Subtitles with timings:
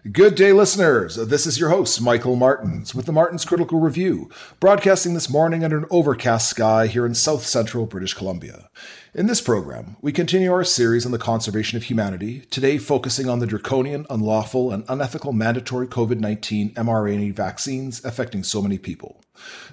[0.00, 1.16] Good day, listeners.
[1.16, 5.76] This is your host, Michael Martinz, with the Martinz Critical Review, broadcasting this morning under
[5.76, 8.70] an overcast sky here in south central British Columbia.
[9.12, 13.40] In this program, we continue our series on the conservation of humanity, today focusing on
[13.40, 19.20] the draconian, unlawful, and unethical mandatory COVID 19 mRNA vaccines affecting so many people.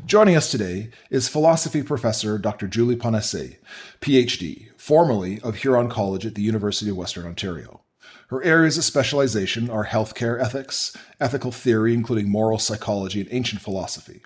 [0.05, 2.67] Joining us today is philosophy professor Dr.
[2.67, 3.59] Julie Ponesse,
[4.01, 7.79] PhD, formerly of Huron College at the University of Western Ontario.
[8.27, 14.21] Her areas of specialization are healthcare ethics, ethical theory, including moral psychology and ancient philosophy.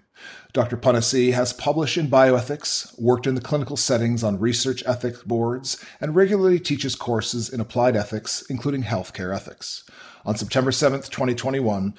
[0.53, 0.75] Dr.
[0.75, 6.15] Ponesse has published in bioethics, worked in the clinical settings on research ethics boards, and
[6.15, 9.83] regularly teaches courses in applied ethics, including healthcare ethics.
[10.25, 11.93] On September 7, 2021,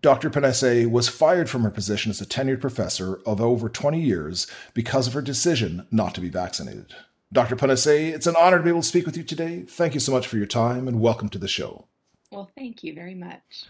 [0.00, 0.30] Dr.
[0.30, 5.08] Ponesse was fired from her position as a tenured professor of over 20 years because
[5.08, 6.94] of her decision not to be vaccinated.
[7.32, 7.56] Dr.
[7.56, 9.62] Ponesse, it's an honor to be able to speak with you today.
[9.66, 11.86] Thank you so much for your time and welcome to the show.
[12.30, 13.64] Well, thank you very much.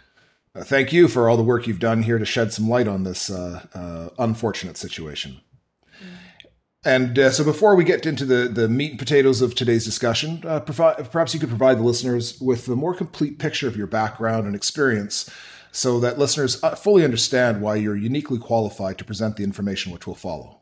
[0.54, 3.04] Uh, thank you for all the work you've done here to shed some light on
[3.04, 5.41] this uh, uh, unfortunate situation.
[6.02, 6.06] Mm.
[6.84, 10.42] And uh, so, before we get into the, the meat and potatoes of today's discussion,
[10.44, 14.47] uh, perhaps you could provide the listeners with a more complete picture of your background
[14.47, 15.30] and experience
[15.70, 20.06] so that listeners uh, fully understand why you're uniquely qualified to present the information which
[20.06, 20.61] will follow.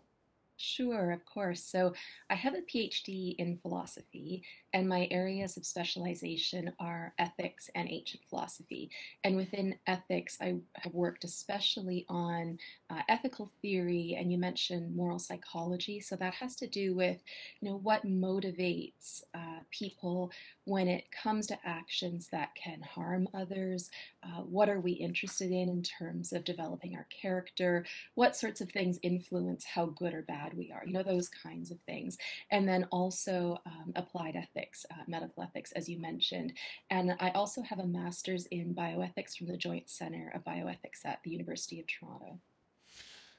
[0.62, 1.62] Sure, of course.
[1.64, 1.94] So
[2.28, 8.22] I have a PhD in philosophy, and my areas of specialization are ethics and ancient
[8.28, 8.90] philosophy.
[9.24, 15.18] And within ethics, I have worked especially on uh, ethical theory, and you mentioned moral
[15.18, 16.00] psychology.
[16.00, 17.22] So that has to do with,
[17.60, 20.30] you know, what motivates uh, people
[20.64, 23.90] when it comes to actions that can harm others.
[24.22, 27.84] Uh, what are we interested in in terms of developing our character?
[28.14, 30.82] What sorts of things influence how good or bad we are?
[30.86, 32.16] You know, those kinds of things
[32.50, 34.59] and then also um, applied ethics,
[34.90, 36.52] uh, medical ethics, as you mentioned.
[36.90, 41.20] And I also have a master's in bioethics from the Joint Center of Bioethics at
[41.24, 42.38] the University of Toronto.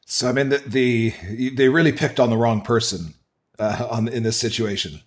[0.06, 3.14] So I mean, the, the they really picked on the wrong person
[3.60, 5.02] uh, on in this situation.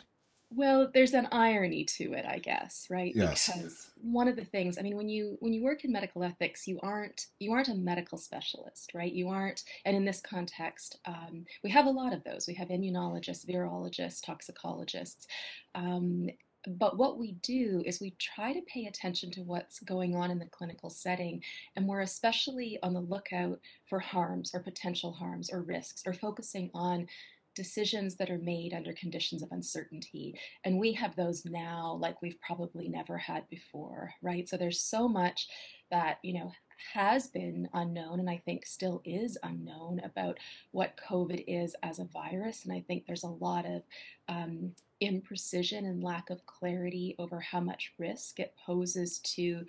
[0.57, 3.13] Well, there's an irony to it, I guess, right?
[3.15, 3.47] Yes.
[3.47, 6.69] Because one of the things, I mean, when you when you work in medical ethics,
[6.69, 9.13] you aren't you aren't a medical specialist, right?
[9.13, 12.47] You aren't, and in this context, um, we have a lot of those.
[12.47, 15.27] We have immunologists, virologists, toxicologists.
[15.75, 16.29] Um,
[16.67, 20.39] but what we do is we try to pay attention to what's going on in
[20.39, 21.43] the clinical setting,
[21.77, 26.71] and we're especially on the lookout for harms or potential harms or risks, or focusing
[26.75, 27.07] on
[27.55, 30.39] decisions that are made under conditions of uncertainty.
[30.65, 34.49] And we have those now like we've probably never had before, right?
[34.49, 35.49] So there's so much
[35.91, 36.53] that, you know,
[36.93, 40.39] has been unknown and I think still is unknown about
[40.73, 42.65] what COVID is as a virus.
[42.65, 43.83] And I think there's a lot of
[44.29, 44.73] um,
[45.03, 49.65] imprecision and lack of clarity over how much risk it poses to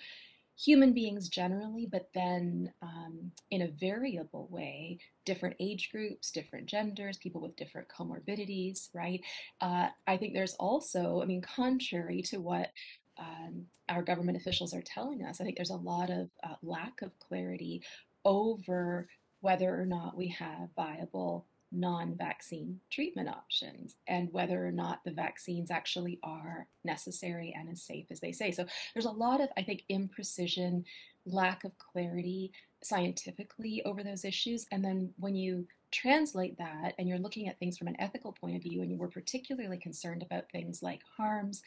[0.58, 7.18] human beings generally, but then um, in a variable way, different age groups, different genders,
[7.18, 9.22] people with different comorbidities, right?
[9.60, 12.72] Uh, I think there's also, I mean, contrary to what
[13.18, 17.02] um, our government officials are telling us, I think there's a lot of uh, lack
[17.02, 17.82] of clarity
[18.24, 19.08] over
[19.42, 25.12] whether or not we have viable non vaccine treatment options and whether or not the
[25.12, 28.52] vaccines actually are necessary and as safe as they say.
[28.52, 30.84] So there's a lot of, I think, imprecision,
[31.26, 32.52] lack of clarity
[32.84, 34.66] scientifically over those issues.
[34.72, 38.56] And then when you translate that and you're looking at things from an ethical point
[38.56, 41.62] of view and were particularly concerned about things like harms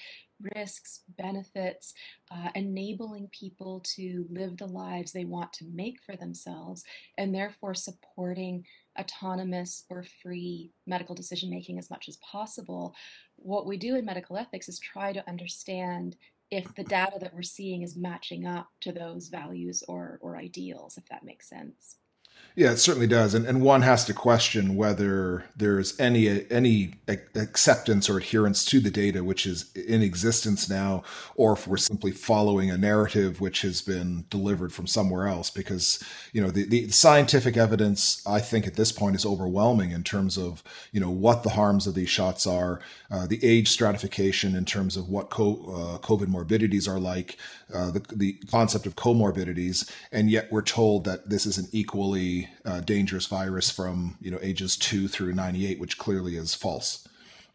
[0.55, 1.95] risks benefits
[2.31, 6.85] uh, enabling people to live the lives they want to make for themselves
[7.17, 8.65] and therefore supporting
[8.99, 12.95] autonomous or free medical decision making as much as possible.
[13.37, 16.17] What we do in medical ethics is try to understand
[16.51, 20.97] if the data that we're seeing is matching up to those values or, or ideals,
[20.97, 21.97] if that makes sense.
[22.59, 26.95] Yeah, it certainly does, and and one has to question whether there's any any
[27.37, 31.05] acceptance or adherence to the data which is in existence now,
[31.37, 35.51] or if we're simply following a narrative which has been delivered from somewhere else.
[35.51, 36.03] Because
[36.33, 40.37] you know the, the scientific evidence, I think at this point is overwhelming in terms
[40.37, 44.65] of you know what the harms of these shots are, uh, the age stratification in
[44.65, 47.37] terms of what co- uh, COVID morbidities are like,
[47.73, 51.69] uh, the the concept of comorbidities, and yet we're told that this is an
[52.65, 57.07] uh, dangerous virus from you know ages two through 98, which clearly is false.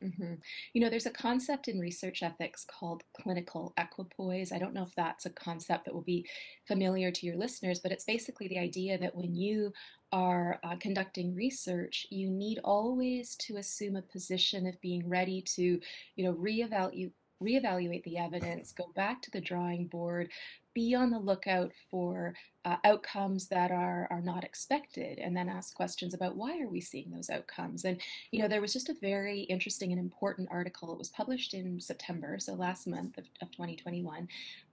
[0.03, 0.33] Mm-hmm.
[0.73, 4.51] You know, there's a concept in research ethics called clinical equipoise.
[4.51, 6.27] I don't know if that's a concept that will be
[6.67, 9.71] familiar to your listeners, but it's basically the idea that when you
[10.11, 15.79] are uh, conducting research, you need always to assume a position of being ready to,
[16.15, 17.11] you know, reevaluate
[17.41, 20.29] reevaluate the evidence, go back to the drawing board,
[20.73, 22.33] be on the lookout for
[22.65, 26.79] uh, outcomes that are are not expected and then ask questions about why are we
[26.79, 27.83] seeing those outcomes?
[27.83, 27.99] And
[28.31, 30.91] you know there was just a very interesting and important article.
[30.93, 34.27] It was published in september so last month of, of 2021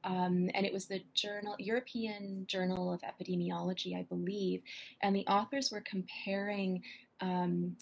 [0.04, 4.62] um, and it was the journal european journal of epidemiology i believe
[5.02, 6.82] and the authors were comparing
[7.20, 7.76] um,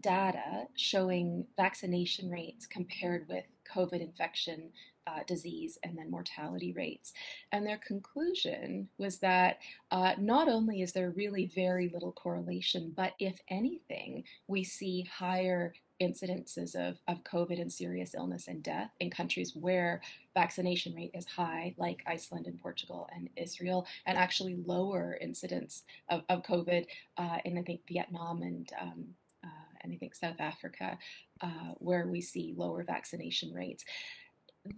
[0.00, 4.70] data showing vaccination rates compared with covid infection
[5.06, 7.12] uh, disease and then mortality rates.
[7.52, 9.58] And their conclusion was that
[9.90, 15.74] uh, not only is there really very little correlation, but if anything, we see higher
[16.02, 20.00] incidences of, of COVID and serious illness and death in countries where
[20.34, 26.22] vaccination rate is high, like Iceland and Portugal and Israel, and actually lower incidence of,
[26.28, 26.86] of COVID
[27.16, 29.04] uh, in, I think, Vietnam and um,
[29.44, 29.48] uh,
[29.82, 30.98] and I think South Africa,
[31.42, 33.84] uh, where we see lower vaccination rates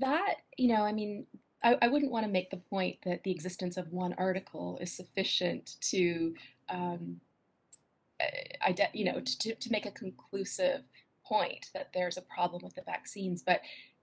[0.00, 1.26] that, you know, I mean,
[1.62, 4.92] I, I wouldn't want to make the point that the existence of one article is
[4.92, 6.34] sufficient to,
[6.68, 7.20] um,
[8.92, 10.82] you know, to, to make a conclusive
[11.24, 13.42] point that there's a problem with the vaccines.
[13.42, 13.60] But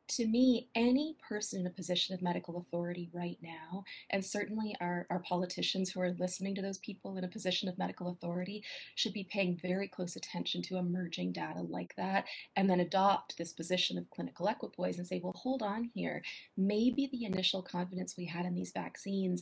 [0.10, 5.08] to me, any person in a position of medical authority right now, and certainly our,
[5.10, 8.64] our politicians who are listening to those people in a position of medical authority,
[8.96, 13.54] should be paying very close attention to emerging data like that and then adopt this
[13.54, 16.22] position of clinical equipoise and say, well, hold on here.
[16.58, 19.42] Maybe the initial confidence we had in these vaccines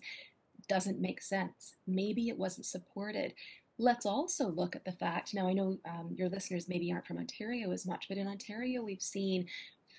[0.70, 1.74] doesn't make sense.
[1.88, 3.34] Maybe it wasn't supported
[3.78, 7.18] let's also look at the fact now i know um, your listeners maybe aren't from
[7.18, 9.48] ontario as much but in ontario we've seen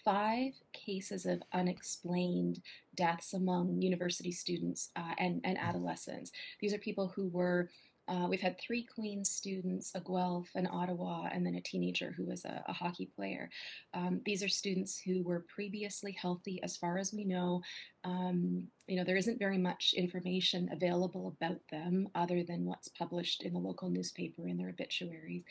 [0.05, 2.61] five cases of unexplained
[2.95, 6.31] deaths among university students uh, and, and adolescents.
[6.61, 7.71] These are people who were
[8.13, 12.27] uh, we've had three Queen's students, a Guelph, an Ottawa, and then a teenager who
[12.27, 13.49] was a, a hockey player.
[13.95, 17.63] Um, these are students who were previously healthy, as far as we know.
[18.05, 23.45] Um, you know, there isn't very much information available about them other than what's published
[23.45, 25.45] in the local newspaper in their obituaries.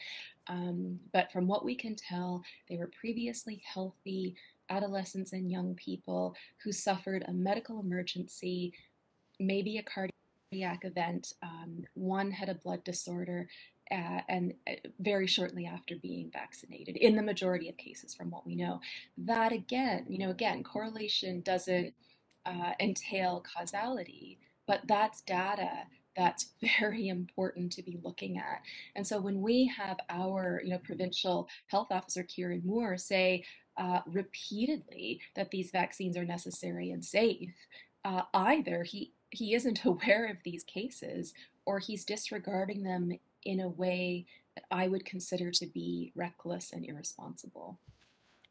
[0.46, 4.36] Um, but from what we can tell, they were previously healthy
[4.69, 8.74] adolescents and young people who suffered a medical emergency,
[9.40, 10.11] maybe a cardiac
[10.51, 11.33] cardiac event.
[11.42, 13.48] Um, one had a blood disorder,
[13.89, 18.45] uh, and uh, very shortly after being vaccinated, in the majority of cases, from what
[18.45, 18.81] we know.
[19.18, 21.94] That again, you know, again, correlation doesn't
[22.45, 26.50] uh, entail causality, but that's data that's
[26.80, 28.62] very important to be looking at.
[28.95, 33.45] And so when we have our, you know, provincial health officer Kieran Moore say
[33.77, 37.53] uh, repeatedly that these vaccines are necessary and safe,
[38.03, 41.33] uh, either he he isn't aware of these cases
[41.66, 43.12] or he's disregarding them
[43.44, 44.25] in a way
[44.56, 47.80] that I would consider to be reckless and irresponsible.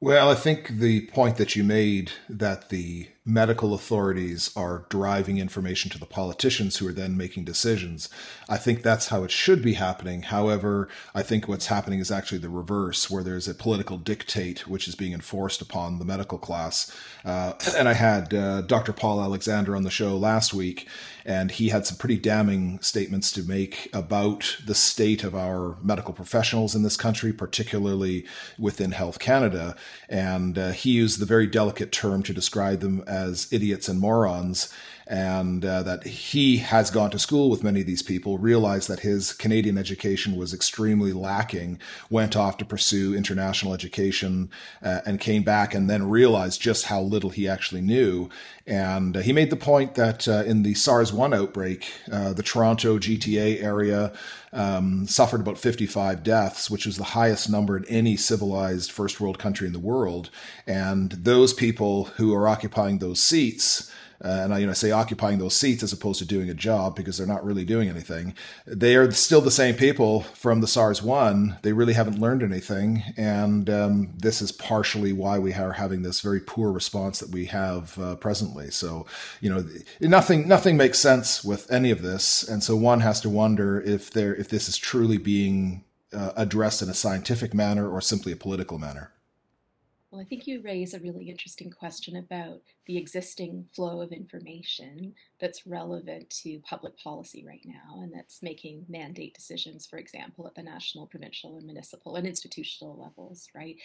[0.02, 5.91] Well, I think the point that you made that the medical authorities are driving information
[5.91, 8.08] to the politicians who are then making decisions.
[8.49, 10.23] I think that's how it should be happening.
[10.23, 14.88] However, I think what's happening is actually the reverse, where there's a political dictate which
[14.88, 16.97] is being enforced upon the medical class.
[17.25, 18.93] Uh, and I had uh, Dr.
[18.94, 20.88] Paul Alexander on the show last week,
[21.25, 26.14] and he had some pretty damning statements to make about the state of our medical
[26.14, 28.25] professionals in this country, particularly
[28.58, 29.76] within Health Canada.
[30.09, 34.73] And uh, he used the very delicate term to describe them as idiots and morons,
[35.11, 39.00] and uh, that he has gone to school with many of these people, realized that
[39.00, 44.49] his Canadian education was extremely lacking, went off to pursue international education,
[44.85, 48.29] uh, and came back and then realized just how little he actually knew.
[48.69, 52.45] And uh, he made the point that uh, in the SARS 1 outbreak, uh, the
[52.45, 54.12] Toronto GTA area
[54.52, 59.40] um, suffered about 55 deaths, which was the highest number in any civilized first world
[59.40, 60.31] country in the world.
[60.69, 63.90] And those people who are occupying those seats,
[64.23, 66.95] uh, and I you know say occupying those seats as opposed to doing a job
[66.97, 68.35] because they're not really doing anything.
[68.67, 71.59] They are still the same people from the SARS one.
[71.62, 76.21] They really haven't learned anything, and um, this is partially why we are having this
[76.21, 78.71] very poor response that we have uh, presently.
[78.71, 79.07] So
[79.41, 79.65] you know
[80.00, 84.11] nothing nothing makes sense with any of this, and so one has to wonder if
[84.11, 88.37] there if this is truly being uh, addressed in a scientific manner or simply a
[88.37, 89.12] political manner.
[90.11, 95.14] Well, I think you raise a really interesting question about the existing flow of information
[95.40, 100.54] that's relevant to public policy right now and that's making mandate decisions, for example, at
[100.54, 103.76] the national, provincial, and municipal and institutional levels, right?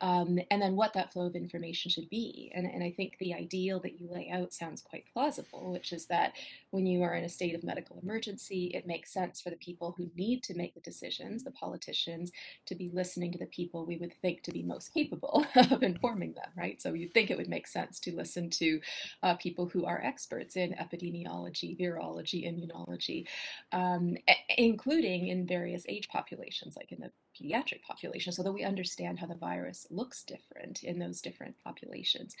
[0.00, 2.50] Um, and then what that flow of information should be.
[2.54, 6.06] And, and I think the ideal that you lay out sounds quite plausible, which is
[6.06, 6.32] that
[6.70, 9.94] when you are in a state of medical emergency, it makes sense for the people
[9.96, 12.32] who need to make the decisions, the politicians,
[12.66, 16.32] to be listening to the people we would think to be most capable of informing
[16.32, 16.82] them, right?
[16.82, 18.80] So you'd think it would make sense to listen to
[19.22, 23.26] uh, people who are experts in epidemiology, virology, immunology,
[23.72, 24.16] um,
[24.56, 29.26] including in various age populations, like in the pediatric population, so that we understand how
[29.26, 32.34] the virus looks different in those different populations.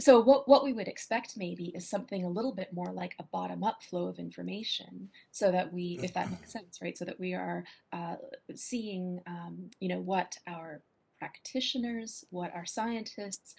[0.00, 3.24] So what, what we would expect maybe is something a little bit more like a
[3.24, 7.34] bottom-up flow of information so that we if that makes sense right so that we
[7.34, 8.16] are uh,
[8.56, 10.82] seeing um, you know what our
[11.20, 13.54] practitioners what our scientists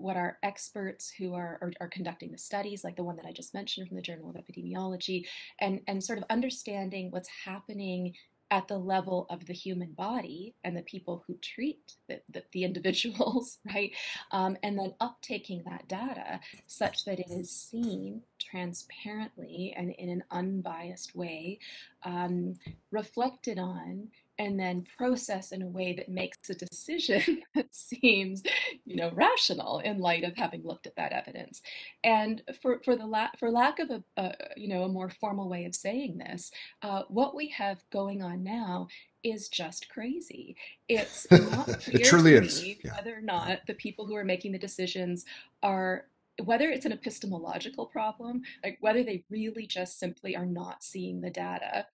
[0.00, 3.32] what our experts who are, are, are conducting the studies like the one that i
[3.32, 5.26] just mentioned from the journal of epidemiology
[5.60, 8.14] and and sort of understanding what's happening
[8.50, 12.64] at the level of the human body and the people who treat the, the, the
[12.64, 13.92] individuals, right?
[14.32, 20.24] Um, and then uptaking that data such that it is seen transparently and in an
[20.30, 21.60] unbiased way,
[22.04, 22.56] um,
[22.90, 24.08] reflected on,
[24.40, 28.42] and then process in a way that makes a decision that seems,
[28.86, 31.60] you know, rational in light of having looked at that evidence.
[32.02, 35.66] And for for the la- for lack of a, you know a more formal way
[35.66, 38.88] of saying this, uh, what we have going on now
[39.22, 40.56] is just crazy.
[40.88, 42.64] It's not clear it truly to is.
[42.82, 42.96] yeah.
[42.96, 45.26] whether or not the people who are making the decisions
[45.62, 46.06] are
[46.42, 51.28] whether it's an epistemological problem, like whether they really just simply are not seeing the
[51.28, 51.84] data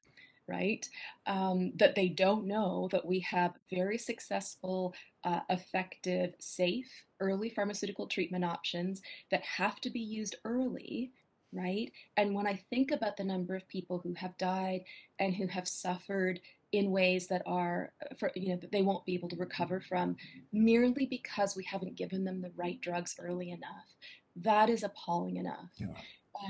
[0.49, 0.89] right?
[1.27, 8.07] Um, that they don't know that we have very successful, uh, effective, safe early pharmaceutical
[8.07, 11.13] treatment options that have to be used early,
[11.53, 11.91] right?
[12.17, 14.85] And when I think about the number of people who have died
[15.19, 16.41] and who have suffered
[16.73, 19.81] in ways that are, uh, for, you know, that they won't be able to recover
[19.81, 20.17] from
[20.53, 23.97] merely because we haven't given them the right drugs early enough,
[24.37, 25.71] that is appalling enough.
[25.77, 25.87] Yeah.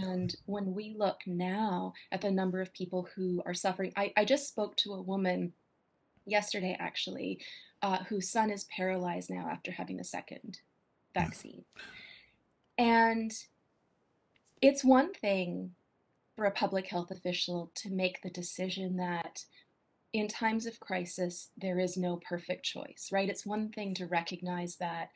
[0.03, 4.25] And when we look now at the number of people who are suffering, I, I
[4.25, 5.53] just spoke to a woman
[6.25, 7.41] yesterday actually,
[7.83, 10.59] uh, whose son is paralyzed now after having the second
[11.15, 11.65] vaccine.
[12.79, 13.33] And
[14.61, 15.73] it's one thing
[16.35, 19.45] for a public health official to make the decision that
[20.13, 23.29] in times of crisis, there is no perfect choice, right?
[23.29, 25.11] It's one thing to recognize that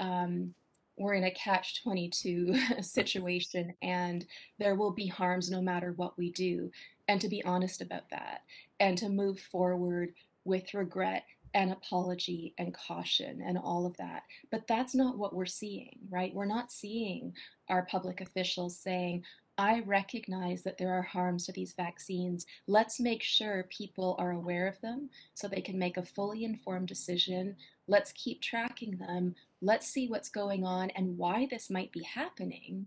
[0.00, 0.54] um,
[0.96, 4.26] we're in a catch 22 situation and
[4.58, 6.70] there will be harms no matter what we do.
[7.08, 8.42] And to be honest about that
[8.80, 14.22] and to move forward with regret and apology and caution and all of that.
[14.50, 16.34] But that's not what we're seeing right?
[16.34, 17.32] We're not seeing
[17.68, 19.24] our public officials saying
[19.56, 22.44] I recognize that there are harms to these vaccines.
[22.66, 26.88] Let's make sure people are aware of them so they can make a fully informed
[26.88, 27.56] decision.
[27.86, 29.36] Let's keep tracking them.
[29.62, 32.86] Let's see what's going on and why this might be happening.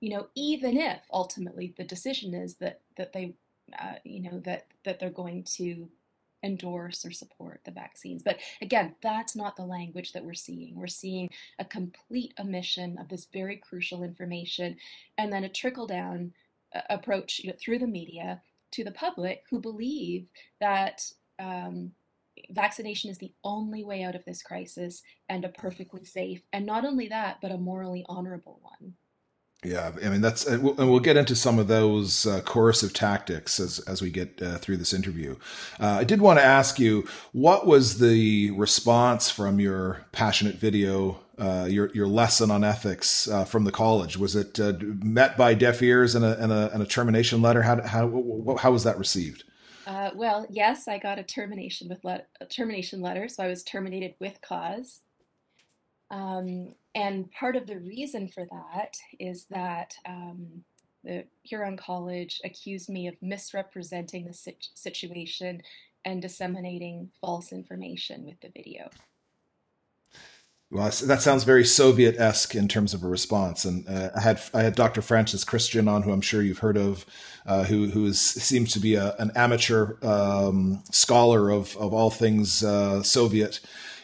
[0.00, 3.34] You know, even if ultimately the decision is that that they,
[3.78, 5.88] uh, you know, that that they're going to
[6.44, 8.22] endorse or support the vaccines.
[8.22, 10.76] But again, that's not the language that we're seeing.
[10.76, 14.76] We're seeing a complete omission of this very crucial information
[15.18, 16.32] and then a trickle down
[16.74, 20.26] uh, approach you know, through the media to the public who believe
[20.60, 21.02] that
[21.38, 21.92] um,
[22.50, 26.84] vaccination is the only way out of this crisis and a perfectly safe, and not
[26.84, 28.94] only that, but a morally honorable one.
[29.64, 32.92] Yeah, I mean that's, and we'll, and we'll get into some of those uh, coercive
[32.92, 35.36] tactics as as we get uh, through this interview.
[35.80, 41.20] Uh, I did want to ask you, what was the response from your passionate video,
[41.38, 44.18] uh, your your lesson on ethics uh, from the college?
[44.18, 47.62] Was it uh, met by deaf ears and a, and a and a termination letter?
[47.62, 49.44] How how how was that received?
[50.14, 54.14] well, yes, I got a termination with le- a termination letter, so I was terminated
[54.20, 55.00] with cause.
[56.10, 60.64] Um, and part of the reason for that is that um,
[61.02, 65.62] the Huron College accused me of misrepresenting the situation
[66.04, 68.90] and disseminating false information with the video.
[70.70, 73.64] Well, that sounds very Soviet-esque in terms of a response.
[73.64, 75.02] And uh, I had I had Dr.
[75.02, 77.06] Francis Christian on, who I'm sure you've heard of,
[77.46, 82.10] uh, who who is, seems to be a, an amateur um, scholar of of all
[82.10, 83.60] things uh, Soviet.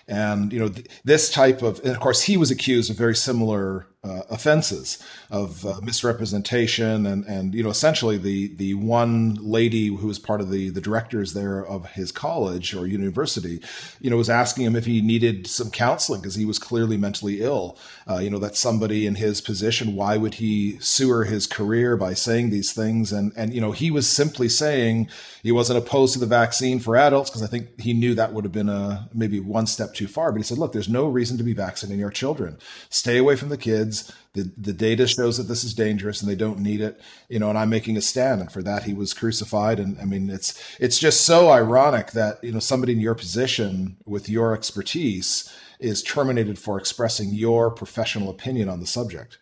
[0.08, 3.14] And you know th- this type of, and of course, he was accused of very
[3.14, 4.96] similar uh, offenses
[5.30, 10.40] of uh, misrepresentation and and you know essentially the the one lady who was part
[10.40, 13.60] of the the directors there of his college or university
[14.00, 17.42] you know was asking him if he needed some counseling because he was clearly mentally
[17.42, 17.76] ill.
[18.08, 22.14] Uh, you know that somebody in his position why would he sewer his career by
[22.14, 23.12] saying these things?
[23.12, 25.08] And and you know he was simply saying
[25.42, 28.44] he wasn't opposed to the vaccine for adults because I think he knew that would
[28.44, 30.32] have been a maybe one step too far.
[30.32, 32.56] But he said look there's no reason to be vaccinating our children.
[32.88, 34.12] Stay away from the kids kids.
[34.32, 37.48] The, the data shows that this is dangerous and they don't need it, you know,
[37.48, 38.40] and I'm making a stand.
[38.40, 39.80] And for that, he was crucified.
[39.80, 43.96] And I mean, it's, it's just so ironic that, you know, somebody in your position
[44.06, 49.38] with your expertise is terminated for expressing your professional opinion on the subject.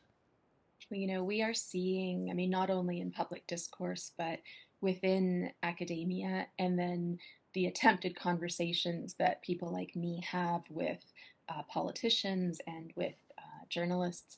[0.90, 4.38] you know, we are seeing, I mean, not only in public discourse, but
[4.80, 7.18] within academia, and then
[7.52, 11.04] the attempted conversations that people like me have with
[11.48, 13.14] uh, politicians and with
[13.68, 14.36] journalists.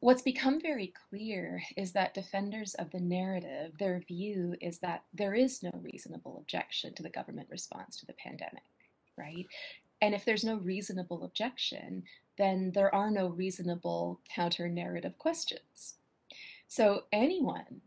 [0.00, 5.34] What's become very clear is that defenders of the narrative, their view is that there
[5.34, 8.64] is no reasonable objection to the government response to the pandemic,
[9.16, 9.46] right?
[10.02, 12.02] And if there's no reasonable objection,
[12.36, 15.94] then there are no reasonable counter narrative questions.
[16.68, 17.80] So anyone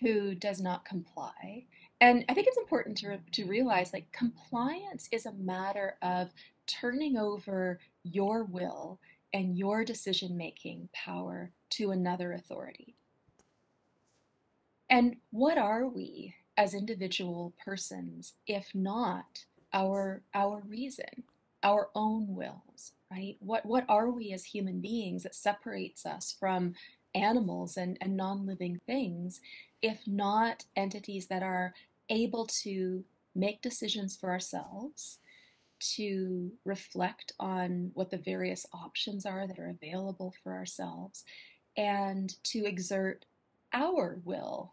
[0.00, 1.64] who does not comply,
[2.00, 6.30] and I think it's important to, to realize like compliance is a matter of
[6.66, 7.80] turning over
[8.14, 8.98] your will
[9.32, 12.94] and your decision making power to another authority.
[14.90, 21.24] And what are we as individual persons if not our our reason,
[21.62, 23.36] our own wills, right?
[23.40, 26.74] What what are we as human beings that separates us from
[27.14, 29.40] animals and, and non-living things
[29.82, 31.74] if not entities that are
[32.08, 35.18] able to make decisions for ourselves,
[35.96, 41.24] to reflect on what the various options are that are available for ourselves,
[41.76, 43.24] and to exert
[43.72, 44.72] our will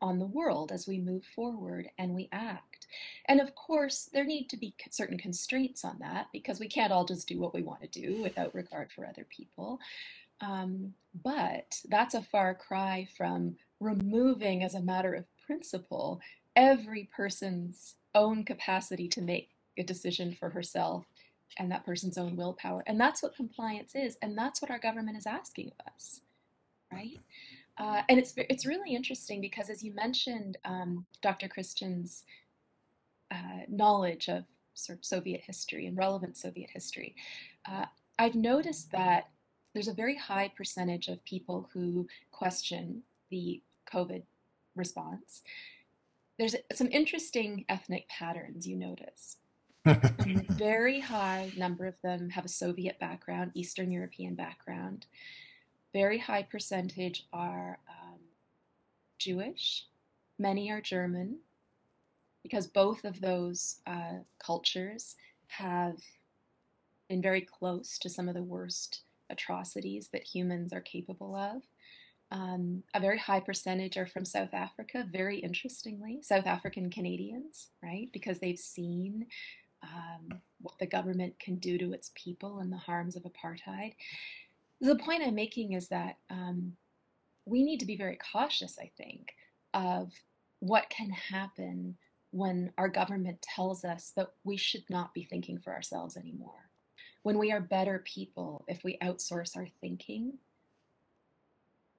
[0.00, 2.88] on the world as we move forward and we act.
[3.26, 7.04] And of course, there need to be certain constraints on that because we can't all
[7.04, 9.78] just do what we want to do without regard for other people.
[10.40, 16.20] Um, but that's a far cry from removing, as a matter of principle,
[16.56, 21.04] every person's own capacity to make a decision for herself
[21.58, 22.82] and that person's own willpower.
[22.86, 24.16] And that's what compliance is.
[24.22, 26.20] And that's what our government is asking of us,
[26.90, 27.18] right?
[27.78, 31.48] Uh, and it's it's really interesting because, as you mentioned, um, Dr.
[31.48, 32.24] Christian's
[33.30, 37.14] uh, knowledge of sort of Soviet history and relevant Soviet history,
[37.66, 37.86] uh,
[38.18, 39.30] I've noticed that
[39.72, 44.22] there's a very high percentage of people who question the COVID
[44.76, 45.42] response.
[46.38, 49.38] There's some interesting ethnic patterns you notice.
[50.50, 55.06] very high number of them have a Soviet background, Eastern European background.
[55.92, 58.18] Very high percentage are um,
[59.18, 59.86] Jewish.
[60.38, 61.38] Many are German,
[62.42, 65.16] because both of those uh, cultures
[65.48, 65.98] have
[67.08, 71.62] been very close to some of the worst atrocities that humans are capable of.
[72.30, 78.08] Um, a very high percentage are from South Africa, very interestingly, South African Canadians, right?
[78.12, 79.26] Because they've seen
[79.82, 83.94] um, what the government can do to its people and the harms of apartheid.
[84.80, 86.72] The point I'm making is that um,
[87.44, 89.34] we need to be very cautious, I think,
[89.74, 90.12] of
[90.60, 91.96] what can happen
[92.30, 96.70] when our government tells us that we should not be thinking for ourselves anymore.
[97.22, 100.38] When we are better people if we outsource our thinking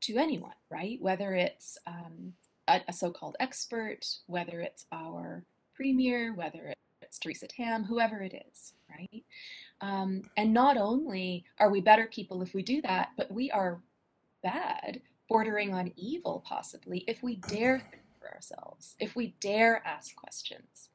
[0.02, 0.98] to anyone, right?
[1.02, 2.34] Whether it's um,
[2.68, 6.74] a, a so called expert, whether it's our premier, whether
[7.14, 9.24] it's Theresa Tam, whoever it is, right?
[9.82, 13.82] Um, and not only are we better people if we do that, but we are
[14.42, 15.00] bad,
[15.30, 20.90] bordering on evil possibly, if we dare think for ourselves, if we dare ask questions.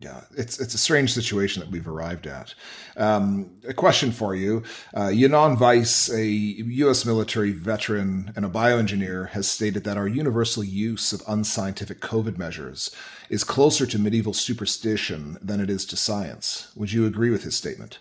[0.00, 2.54] Yeah, it's it's a strange situation that we've arrived at.
[2.96, 4.62] Um, a question for you:
[4.94, 7.04] uh, Yinon Weiss, a U.S.
[7.04, 12.94] military veteran and a bioengineer, has stated that our universal use of unscientific COVID measures
[13.28, 16.70] is closer to medieval superstition than it is to science.
[16.76, 17.98] Would you agree with his statement?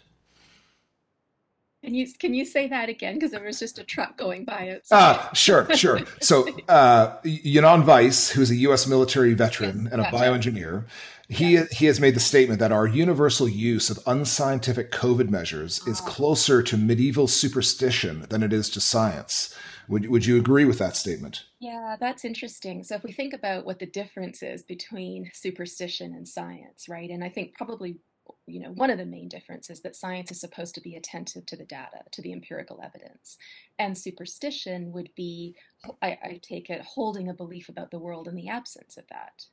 [1.84, 3.14] Can you can you say that again?
[3.14, 4.98] Because there was just a truck going by outside.
[4.98, 6.02] Ah, sure, sure.
[6.22, 8.88] So, uh, Yinon Weiss, who's a U.S.
[8.88, 10.86] military veteran yes, and a bioengineer,
[11.30, 16.00] he he has made the statement that our universal use of unscientific COVID measures is
[16.02, 16.06] ah.
[16.06, 19.54] closer to medieval superstition than it is to science.
[19.90, 21.44] Would would you agree with that statement?
[21.60, 22.84] Yeah, that's interesting.
[22.84, 27.10] So if we think about what the difference is between superstition and science, right?
[27.10, 28.00] And I think probably
[28.46, 31.56] you know one of the main differences that science is supposed to be attentive to
[31.56, 33.38] the data to the empirical evidence
[33.80, 35.56] and superstition would be
[36.02, 39.46] I, I, take it holding a belief about the world in the absence of that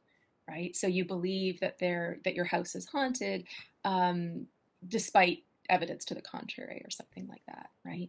[0.48, 0.74] right?
[0.76, 3.46] So you believe that there that your house is haunted,
[3.84, 4.46] um,
[4.86, 8.08] despite evidence to the contrary, or something like that, right?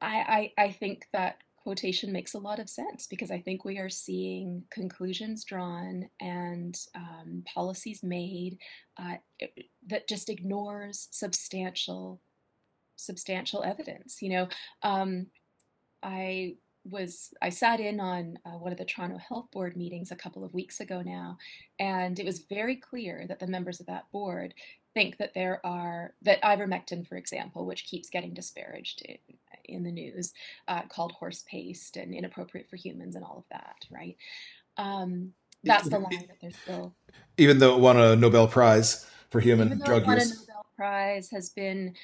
[0.00, 3.78] I, I I think that quotation makes a lot of sense because I think we
[3.78, 8.58] are seeing conclusions drawn and um, policies made
[8.96, 9.14] uh,
[9.86, 12.20] that just ignores substantial
[12.96, 14.20] substantial evidence.
[14.20, 14.48] You know,
[14.82, 15.26] um,
[16.02, 20.16] I was I sat in on uh, one of the Toronto Health Board meetings a
[20.16, 21.38] couple of weeks ago now,
[21.78, 24.54] and it was very clear that the members of that board
[24.94, 29.18] think that there are that ivermectin, for example, which keeps getting disparaged in,
[29.64, 30.32] in the news
[30.68, 34.16] uh, called horse paste and inappropriate for humans and all of that, right?
[34.76, 35.32] Um,
[35.64, 36.94] that's the line that they're still.
[37.38, 40.32] Even though it won a Nobel Prize for human even though drug it won use.
[40.32, 41.94] a Nobel Prize has been,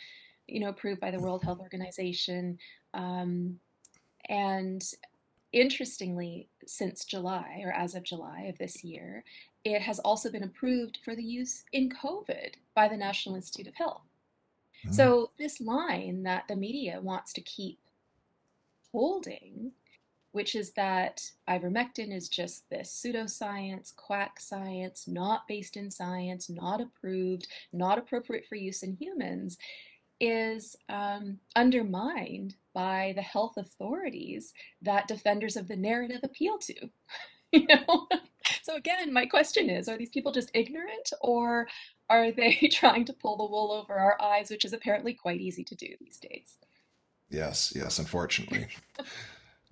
[0.46, 2.58] you know, approved by the World Health Organization,
[2.94, 3.58] um,
[4.28, 4.82] and
[5.52, 9.24] interestingly, since July or as of July of this year,
[9.64, 13.74] it has also been approved for the use in COVID by the National Institute of
[13.74, 14.02] Health.
[14.86, 14.94] Mm.
[14.94, 17.78] So, this line that the media wants to keep
[18.92, 19.72] holding,
[20.32, 26.80] which is that ivermectin is just this pseudoscience, quack science, not based in science, not
[26.80, 29.58] approved, not appropriate for use in humans,
[30.20, 36.74] is um, undermined by the health authorities that defenders of the narrative appeal to.
[37.52, 38.06] you know?
[38.62, 41.66] so again, my question is, are these people just ignorant or
[42.08, 45.64] are they trying to pull the wool over our eyes, which is apparently quite easy
[45.64, 46.56] to do these days?
[47.28, 48.68] Yes, yes, unfortunately.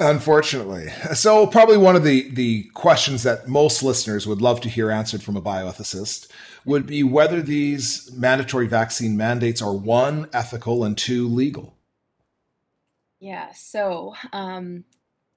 [0.01, 0.89] Unfortunately.
[1.15, 5.23] So, probably one of the, the questions that most listeners would love to hear answered
[5.23, 6.29] from a bioethicist
[6.65, 11.76] would be whether these mandatory vaccine mandates are one, ethical, and two, legal.
[13.21, 14.85] Yeah, so um,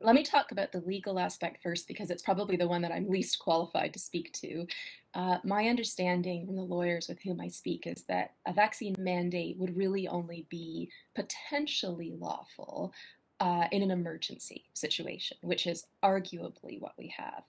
[0.02, 3.10] let me talk about the legal aspect first because it's probably the one that I'm
[3.10, 4.66] least qualified to speak to.
[5.14, 9.58] Uh, my understanding from the lawyers with whom I speak is that a vaccine mandate
[9.58, 12.94] would really only be potentially lawful
[13.40, 17.44] uh, in an emergency situation, which is arguably what we have.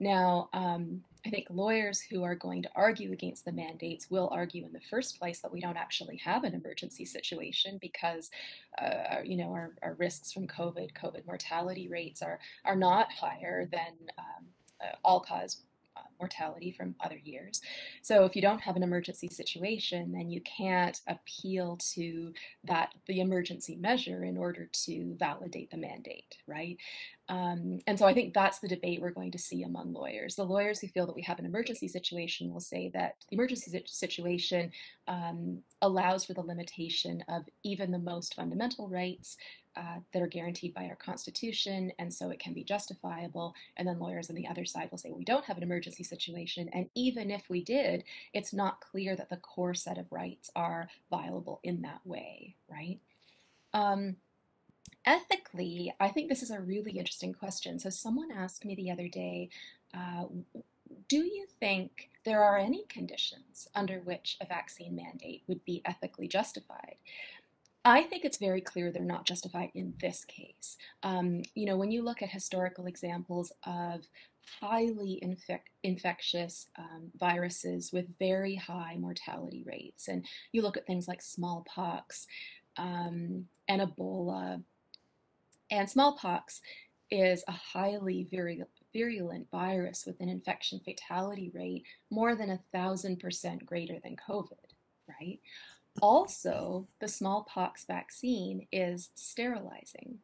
[0.00, 4.64] Now, um, I think lawyers who are going to argue against the mandates will argue
[4.64, 8.30] in the first place that we don't actually have an emergency situation because,
[8.80, 13.66] uh, you know, our, our, risks from COVID, COVID mortality rates are are not higher
[13.70, 14.46] than um,
[14.82, 15.63] uh, all cause
[16.18, 17.60] mortality from other years.
[18.02, 22.32] So if you don't have an emergency situation, then you can't appeal to
[22.64, 26.78] that the emergency measure in order to validate the mandate, right?
[27.28, 30.34] Um, and so I think that's the debate we're going to see among lawyers.
[30.34, 33.82] The lawyers who feel that we have an emergency situation will say that the emergency
[33.86, 34.70] situation
[35.08, 39.38] um, allows for the limitation of even the most fundamental rights
[39.76, 43.54] uh, that are guaranteed by our Constitution, and so it can be justifiable.
[43.76, 46.04] And then lawyers on the other side will say, well, we don't have an emergency
[46.04, 50.50] situation, and even if we did, it's not clear that the core set of rights
[50.54, 53.00] are violable in that way, right?
[53.72, 54.16] Um,
[55.04, 57.78] ethically, I think this is a really interesting question.
[57.78, 59.50] So, someone asked me the other day,
[59.92, 60.24] uh,
[61.08, 66.28] do you think there are any conditions under which a vaccine mandate would be ethically
[66.28, 66.96] justified?
[67.84, 70.78] I think it's very clear they're not justified in this case.
[71.02, 74.06] Um, you know, when you look at historical examples of
[74.60, 81.06] highly infec- infectious um, viruses with very high mortality rates, and you look at things
[81.06, 82.26] like smallpox
[82.78, 84.62] um, and Ebola,
[85.70, 86.60] and smallpox
[87.10, 88.26] is a highly
[88.92, 94.72] virulent virus with an infection fatality rate more than a thousand percent greater than COVID,
[95.08, 95.40] right?
[96.02, 100.18] Also, the smallpox vaccine is sterilizing,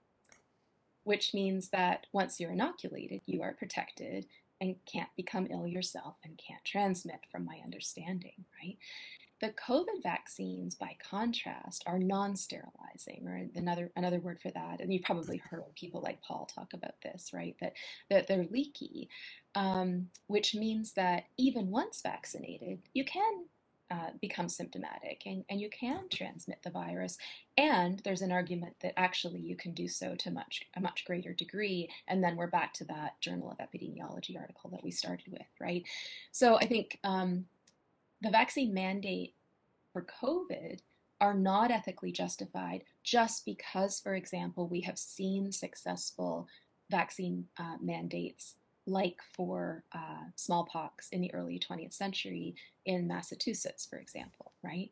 [1.04, 4.26] which means that once you're inoculated, you are protected
[4.60, 8.76] and can't become ill yourself and can't transmit, from my understanding, right?
[9.40, 14.80] The COVID vaccines, by contrast, are non-sterilizing, or another another word for that.
[14.80, 17.56] And you've probably heard people like Paul talk about this, right?
[17.60, 17.72] That
[18.10, 19.08] that they're leaky,
[19.54, 23.46] um, which means that even once vaccinated, you can
[23.90, 27.18] uh, become symptomatic and, and you can transmit the virus.
[27.58, 31.32] And there's an argument that actually you can do so to much a much greater
[31.32, 31.90] degree.
[32.06, 35.82] And then we're back to that Journal of Epidemiology article that we started with, right?
[36.30, 37.46] So I think um,
[38.20, 39.34] the vaccine mandate
[39.92, 40.80] for COVID
[41.20, 46.48] are not ethically justified just because, for example, we have seen successful
[46.90, 48.56] vaccine uh, mandates
[48.86, 52.54] like for uh, smallpox in the early 20th century
[52.86, 54.90] in Massachusetts, for example, right?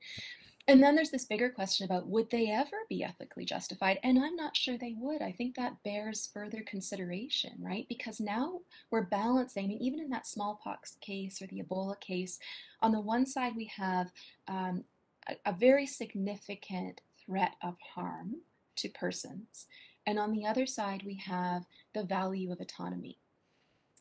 [0.69, 3.99] And then there's this bigger question about would they ever be ethically justified?
[4.03, 5.23] And I'm not sure they would.
[5.23, 7.87] I think that bears further consideration, right?
[7.89, 12.39] Because now we're balancing, I mean, even in that smallpox case or the Ebola case,
[12.83, 14.13] on the one side we have
[14.47, 14.85] um,
[15.27, 18.37] a, a very significant threat of harm
[18.77, 19.67] to persons.
[20.07, 23.19] And on the other side, we have the value of autonomy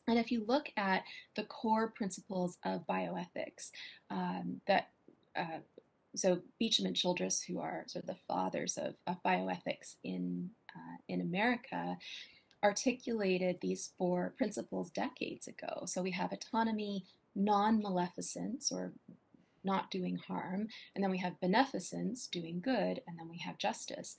[0.08, 1.04] and if you look at
[1.36, 3.70] the core principles of bioethics,
[4.10, 4.88] um, that
[5.36, 5.60] uh,
[6.18, 10.96] so Beauchamp and Childress, who are sort of the fathers of, of bioethics in uh,
[11.08, 11.96] in America,
[12.62, 15.84] articulated these four principles decades ago.
[15.86, 17.04] So we have autonomy,
[17.34, 18.92] non-maleficence, or
[19.64, 24.16] not doing harm, and then we have beneficence, doing good, and then we have justice.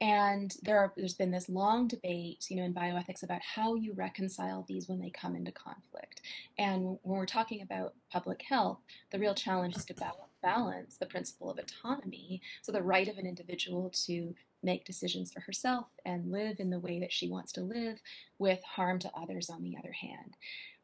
[0.00, 3.92] And there are, there's been this long debate, you know, in bioethics about how you
[3.92, 6.22] reconcile these when they come into conflict.
[6.58, 8.78] And when we're talking about public health,
[9.12, 13.26] the real challenge is to balance the principle of autonomy, so the right of an
[13.26, 17.60] individual to make decisions for herself and live in the way that she wants to
[17.60, 18.00] live,
[18.38, 20.36] with harm to others on the other hand.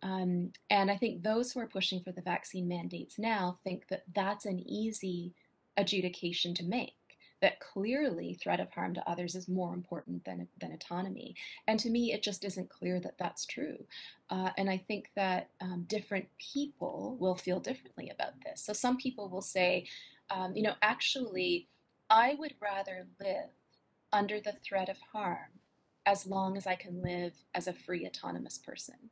[0.03, 4.05] Um, and I think those who are pushing for the vaccine mandates now think that
[4.15, 5.35] that's an easy
[5.77, 6.95] adjudication to make
[7.41, 11.35] that clearly threat of harm to others is more important than, than autonomy.
[11.67, 13.85] And to me, it just isn't clear that that's true.
[14.31, 18.63] Uh, and I think that um, different people will feel differently about this.
[18.63, 19.87] So some people will say,
[20.31, 21.69] um, you know, actually,
[22.11, 23.51] I would rather live
[24.13, 25.61] under the threat of harm
[26.07, 29.11] as long as I can live as a free, autonomous person.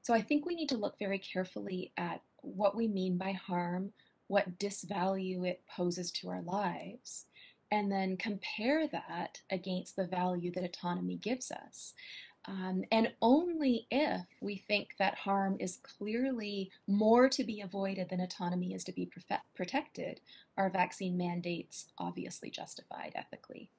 [0.00, 3.92] So I think we need to look very carefully at what we mean by harm,
[4.28, 7.26] what disvalue it poses to our lives,
[7.70, 11.94] and then compare that against the value that autonomy gives us.
[12.48, 18.20] Um, and only if we think that harm is clearly more to be avoided than
[18.20, 19.10] autonomy is to be
[19.54, 20.20] protected
[20.56, 23.70] are vaccine mandates obviously justified ethically.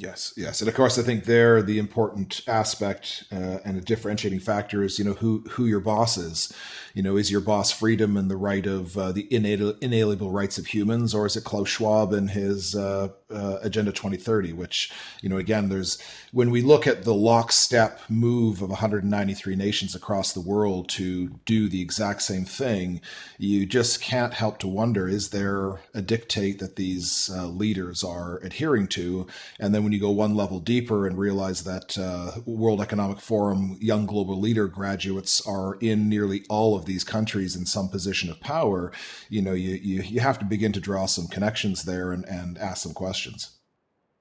[0.00, 4.40] Yes, yes, and of course, I think there the important aspect uh, and a differentiating
[4.40, 6.50] factor is you know who who your boss is.
[6.94, 10.68] You know, is your boss freedom and the right of uh, the inalienable rights of
[10.68, 14.52] humans, or is it Klaus Schwab and his uh, uh Agenda 2030?
[14.52, 15.98] Which you know, again, there's
[16.32, 21.68] when we look at the lockstep move of 193 nations across the world to do
[21.68, 23.00] the exact same thing,
[23.38, 28.38] you just can't help to wonder: is there a dictate that these uh, leaders are
[28.38, 29.26] adhering to,
[29.58, 33.76] and then when you go one level deeper and realize that uh, World Economic Forum
[33.80, 38.40] Young Global Leader graduates are in nearly all of these countries in some position of
[38.40, 38.92] power,
[39.28, 42.58] you know, you, you, you have to begin to draw some connections there and, and
[42.58, 43.19] ask some questions.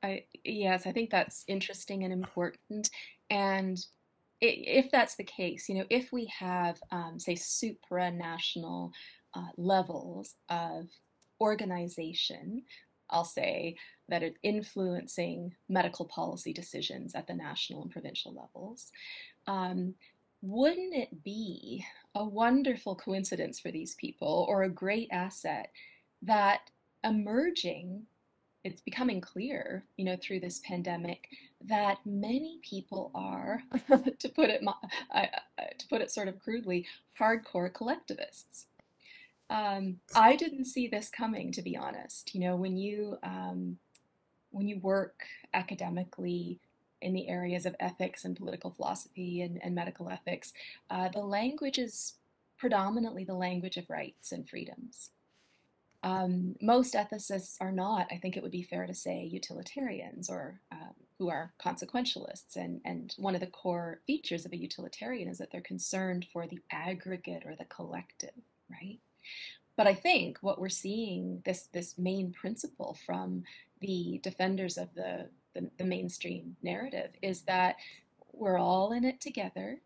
[0.01, 2.89] I, yes, I think that's interesting and important.
[3.29, 3.77] And
[4.41, 8.91] if that's the case, you know, if we have, um, say, supranational
[9.33, 10.87] uh, levels of
[11.41, 12.63] organization,
[13.09, 13.75] I'll say,
[14.07, 18.91] that are influencing medical policy decisions at the national and provincial levels.
[19.47, 19.95] Um,
[20.41, 21.85] wouldn't it be
[22.15, 25.71] a wonderful coincidence for these people or a great asset
[26.21, 26.61] that
[27.03, 28.03] emerging
[28.63, 31.29] it's becoming clear you know through this pandemic
[31.61, 33.63] that many people are
[34.19, 34.61] to put it
[35.11, 35.25] uh,
[35.77, 36.85] to put it sort of crudely
[37.19, 38.65] hardcore collectivists
[39.49, 42.35] um, I didn't see this coming, to be honest.
[42.35, 43.77] You know, when you um,
[44.51, 46.59] when you work academically
[47.01, 50.53] in the areas of ethics and political philosophy and, and medical ethics,
[50.89, 52.15] uh, the language is
[52.57, 55.11] predominantly the language of rights and freedoms.
[56.01, 60.61] Um, most ethicists are not, I think it would be fair to say, utilitarians or
[60.71, 62.55] um, who are consequentialists.
[62.55, 66.47] And, and one of the core features of a utilitarian is that they're concerned for
[66.47, 68.31] the aggregate or the collective,
[68.71, 68.99] right?
[69.75, 73.43] But I think what we're seeing, this, this main principle from
[73.81, 77.75] the defenders of the, the, the mainstream narrative, is that
[78.33, 79.81] we're all in it together.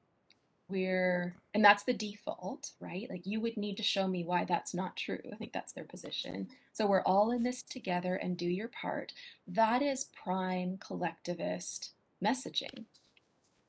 [0.74, 3.08] We're, and that's the default, right?
[3.08, 5.20] Like you would need to show me why that's not true.
[5.32, 6.48] I think that's their position.
[6.72, 9.14] So we're all in this together and do your part.
[9.48, 11.92] That is prime collectivist
[12.26, 12.86] messaging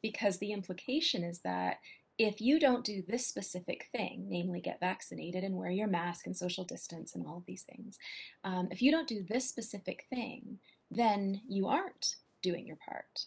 [0.00, 1.80] because the implication is that
[2.16, 6.34] if you don't do this specific thing, namely get vaccinated and wear your mask and
[6.34, 7.98] social distance and all of these things,
[8.44, 10.58] um, if you don't do this specific thing,
[10.90, 13.26] then you aren't doing your part.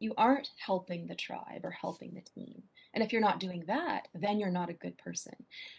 [0.00, 2.64] You aren't helping the tribe or helping the team.
[2.94, 5.34] And if you're not doing that, then you're not a good person.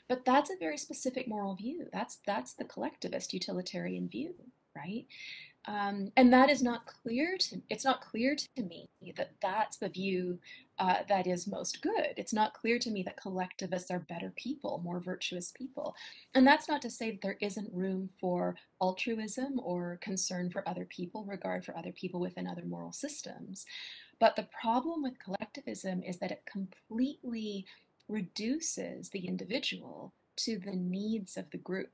[0.07, 1.87] But that's a very specific moral view.
[1.91, 4.35] That's that's the collectivist utilitarian view,
[4.75, 5.05] right?
[5.65, 9.89] Um, and that is not clear to it's not clear to me that that's the
[9.89, 10.39] view
[10.79, 12.13] uh, that is most good.
[12.15, 15.93] It's not clear to me that collectivists are better people, more virtuous people.
[16.33, 20.85] And that's not to say that there isn't room for altruism or concern for other
[20.85, 23.65] people, regard for other people within other moral systems.
[24.19, 27.65] But the problem with collectivism is that it completely
[28.07, 31.89] reduces the individual to the needs of the group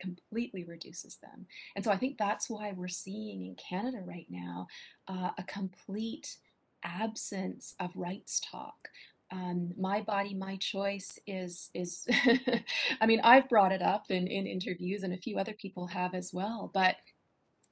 [0.00, 1.46] completely reduces them.
[1.76, 4.66] And so I think that's why we're seeing in Canada right now
[5.06, 6.38] uh, a complete
[6.82, 8.88] absence of rights talk.
[9.30, 12.04] Um, my body, my choice is is.
[13.00, 16.14] I mean, I've brought it up in in interviews, and a few other people have
[16.14, 16.68] as well.
[16.74, 16.96] But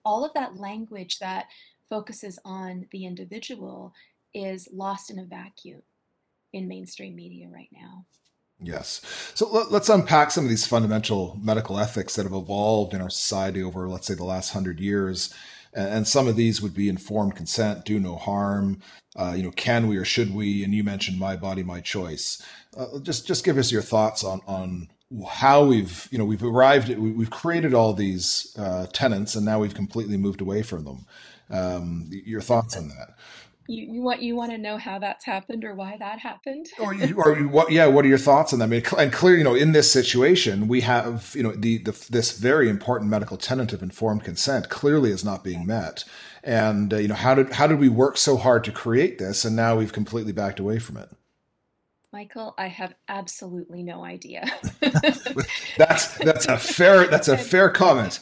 [0.05, 1.47] all of that language that
[1.89, 3.93] focuses on the individual
[4.35, 5.83] is lost in a vacuum
[6.53, 8.05] in mainstream media right now.
[8.61, 9.03] Yes.
[9.35, 13.11] So let, us unpack some of these fundamental medical ethics that have evolved in our
[13.11, 15.33] society over, let's say, the last hundred years.
[15.75, 18.81] and, some of these would be informed consent, do no harm,
[19.17, 20.65] uh, you know, can we or should we?
[20.65, 22.43] And you mentioned my body, my choice.
[22.77, 24.89] Uh, just just give us your thoughts on on
[25.29, 29.59] how we've you know we've arrived at we've created all these uh, tenants and now
[29.59, 31.07] we've completely moved away from them.
[31.51, 33.17] Um, your thoughts on that?
[33.71, 36.69] You, you want you want to know how that's happened or why that happened?
[36.79, 37.71] or, you, or what?
[37.71, 38.65] Yeah, what are your thoughts on that?
[38.65, 42.07] I mean, and clear, you know, in this situation, we have you know the, the
[42.09, 46.05] this very important medical tenet of informed consent clearly is not being met,
[46.43, 49.45] and uh, you know how did how did we work so hard to create this,
[49.45, 51.11] and now we've completely backed away from it?
[52.11, 54.47] Michael, I have absolutely no idea.
[55.77, 58.21] that's that's a fair that's a fair comment.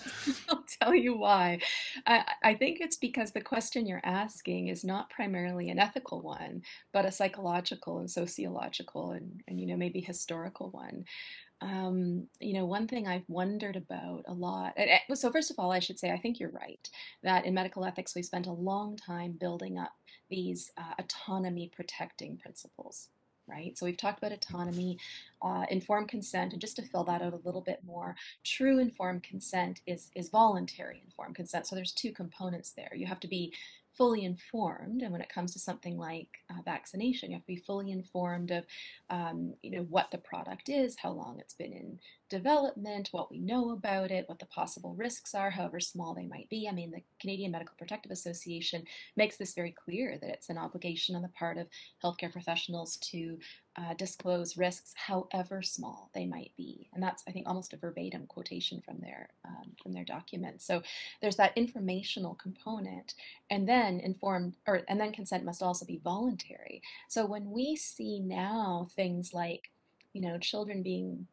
[0.48, 1.60] I'll tell you why.
[2.04, 6.62] I, I think it's because the question you're asking is not primarily an ethical one,
[6.92, 11.04] but a psychological and sociological and, and you know maybe historical one.
[11.60, 14.76] Um, you know, one thing I've wondered about a lot.
[15.14, 16.86] So first of all, I should say I think you're right
[17.22, 19.92] that in medical ethics we spent a long time building up
[20.28, 23.08] these uh, autonomy protecting principles
[23.48, 23.76] right?
[23.76, 24.98] So we've talked about autonomy,
[25.42, 29.22] uh, informed consent, and just to fill that out a little bit more, true informed
[29.22, 31.66] consent is is voluntary informed consent.
[31.66, 32.92] So there's two components there.
[32.94, 33.52] You have to be
[33.96, 37.56] fully informed, and when it comes to something like uh, vaccination, you have to be
[37.56, 38.64] fully informed of,
[39.08, 43.38] um, you know, what the product is, how long it's been in development, what we
[43.38, 46.68] know about it, what the possible risks are, however small they might be.
[46.68, 48.84] I mean, the Canadian Medical Protective Association
[49.16, 51.68] makes this very clear that it's an obligation on the part of
[52.02, 53.38] healthcare professionals to
[53.78, 58.26] uh, disclose risks, however small they might be, and that's I think almost a verbatim
[58.26, 60.62] quotation from their um, from their document.
[60.62, 60.82] So
[61.20, 63.14] there's that informational component,
[63.50, 66.80] and then informed or and then consent must also be voluntary.
[67.08, 69.70] So when we see now things like
[70.16, 71.26] you know, children being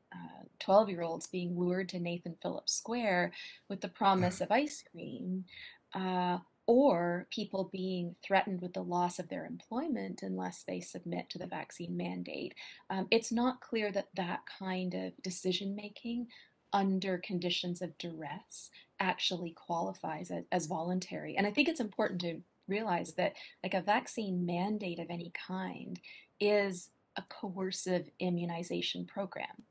[0.60, 3.32] 12 uh, year olds being lured to Nathan Phillips Square
[3.70, 5.46] with the promise of ice cream,
[5.94, 11.38] uh, or people being threatened with the loss of their employment unless they submit to
[11.38, 12.56] the vaccine mandate.
[12.90, 16.28] Um, it's not clear that that kind of decision making
[16.74, 18.70] under conditions of duress
[19.00, 21.38] actually qualifies as, as voluntary.
[21.38, 26.02] And I think it's important to realize that like a vaccine mandate of any kind
[26.38, 29.64] is a coercive immunization program.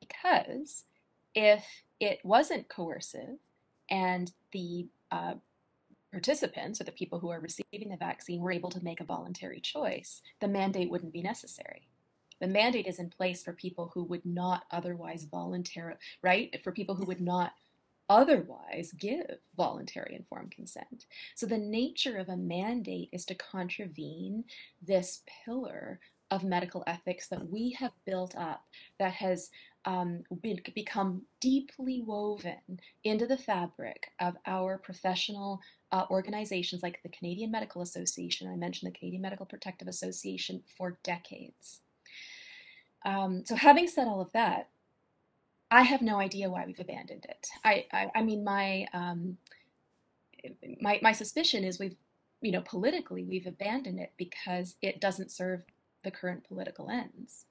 [0.00, 0.84] Because
[1.34, 1.64] if
[2.00, 3.38] it wasn't coercive
[3.90, 5.34] and the uh,
[6.10, 9.60] participants or the people who are receiving the vaccine were able to make a voluntary
[9.60, 11.88] choice, the mandate wouldn't be necessary.
[12.40, 16.56] The mandate is in place for people who would not otherwise voluntarily, right?
[16.62, 17.52] For people who would not
[18.08, 19.26] otherwise give
[19.56, 21.06] voluntary informed consent.
[21.34, 24.44] So the nature of a mandate is to contravene
[24.80, 28.64] this pillar of medical ethics that we have built up
[28.98, 29.50] that has
[29.84, 30.22] um,
[30.74, 35.60] become deeply woven into the fabric of our professional
[35.92, 38.50] uh, organizations like the Canadian Medical Association.
[38.50, 41.80] I mentioned the Canadian Medical Protective Association for decades.
[43.04, 44.68] Um, so, having said all of that,
[45.70, 47.46] I have no idea why we've abandoned it.
[47.64, 49.38] I, I, I mean, my, um,
[50.80, 51.96] my, my suspicion is we've,
[52.40, 55.62] you know, politically we've abandoned it because it doesn't serve
[56.08, 57.44] the current political ends.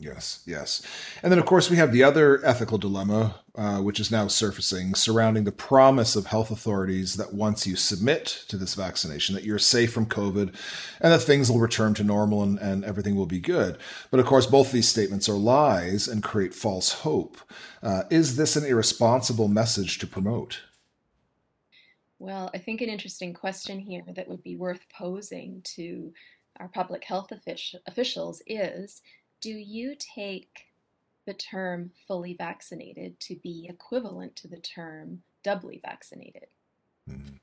[0.00, 0.80] Yes, yes.
[1.24, 4.94] And then, of course, we have the other ethical dilemma, uh, which is now surfacing
[4.94, 9.58] surrounding the promise of health authorities that once you submit to this vaccination, that you're
[9.58, 10.54] safe from COVID
[11.00, 13.76] and that things will return to normal and, and everything will be good.
[14.12, 17.38] But of course, both these statements are lies and create false hope.
[17.82, 20.60] Uh, is this an irresponsible message to promote?
[22.20, 26.12] Well, I think an interesting question here that would be worth posing to
[26.58, 27.32] our public health
[27.86, 29.02] officials is
[29.40, 30.66] do you take
[31.26, 36.46] the term fully vaccinated to be equivalent to the term doubly vaccinated?
[37.08, 37.36] Mm-hmm.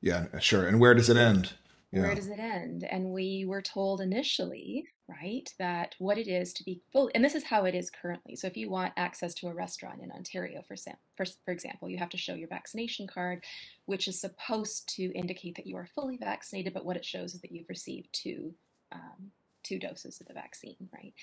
[0.00, 0.66] Yeah, sure.
[0.66, 1.54] And where does it end?
[1.94, 2.02] Yeah.
[2.02, 2.84] Where does it end?
[2.84, 7.34] And we were told initially, right, that what it is to be full, and this
[7.34, 8.36] is how it is currently.
[8.36, 10.76] So if you want access to a restaurant in Ontario, for,
[11.16, 13.44] for, for example, you have to show your vaccination card,
[13.86, 17.40] which is supposed to indicate that you are fully vaccinated, but what it shows is
[17.42, 18.54] that you've received two,
[18.92, 19.30] um,
[19.62, 21.14] two doses of the vaccine, right?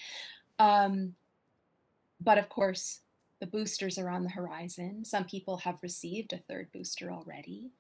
[0.60, 1.16] Um,
[2.20, 3.02] but of course,
[3.40, 5.04] the boosters are on the horizon.
[5.04, 7.72] Some people have received a third booster already.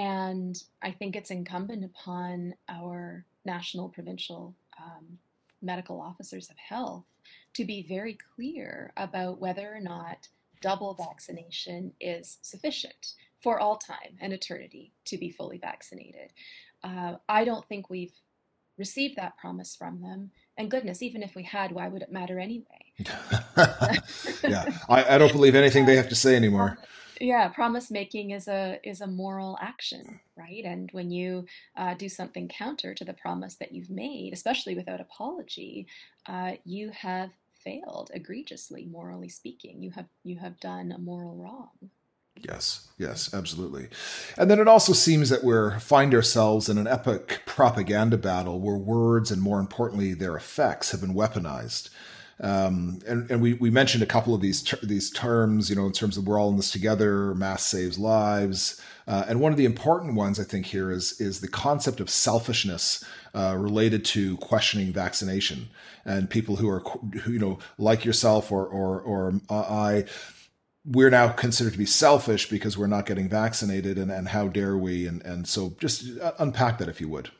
[0.00, 5.18] And I think it's incumbent upon our national, provincial um,
[5.60, 7.04] medical officers of health
[7.52, 10.28] to be very clear about whether or not
[10.62, 16.32] double vaccination is sufficient for all time and eternity to be fully vaccinated.
[16.82, 18.14] Uh, I don't think we've
[18.78, 20.30] received that promise from them.
[20.56, 22.94] And goodness, even if we had, why would it matter anyway?
[24.48, 26.78] yeah, I, I, don't believe anything they have to say anymore.
[27.20, 30.64] yeah, promise making is a is a moral action, right?
[30.64, 31.46] And when you
[31.76, 35.86] uh, do something counter to the promise that you've made, especially without apology,
[36.26, 37.30] uh, you have
[37.62, 39.82] failed egregiously, morally speaking.
[39.82, 41.90] You have you have done a moral wrong.
[42.42, 43.88] Yes, yes, absolutely.
[44.38, 48.76] And then it also seems that we find ourselves in an epic propaganda battle where
[48.76, 51.90] words and more importantly their effects have been weaponized.
[52.40, 55.84] Um, and, and we, we mentioned a couple of these ter- these terms, you know,
[55.84, 59.58] in terms of we're all in this together, mass saves lives, uh, and one of
[59.58, 64.38] the important ones I think here is is the concept of selfishness uh, related to
[64.38, 65.68] questioning vaccination.
[66.04, 70.06] And people who are who, you know like yourself or or or I
[70.86, 74.78] we're now considered to be selfish because we're not getting vaccinated and, and how dare
[74.78, 75.06] we?
[75.06, 77.30] And, and so just uh, unpack that if you would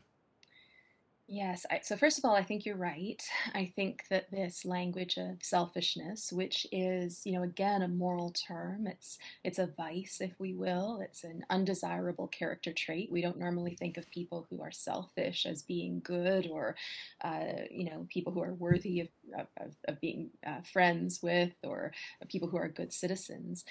[1.32, 1.64] Yes.
[1.70, 3.22] I, so, first of all, I think you're right.
[3.54, 8.88] I think that this language of selfishness, which is, you know, again, a moral term,
[8.88, 10.98] it's it's a vice, if we will.
[11.00, 13.12] It's an undesirable character trait.
[13.12, 16.74] We don't normally think of people who are selfish as being good or,
[17.22, 19.08] uh, you know, people who are worthy of,
[19.56, 21.92] of, of being uh, friends with or
[22.28, 23.64] people who are good citizens.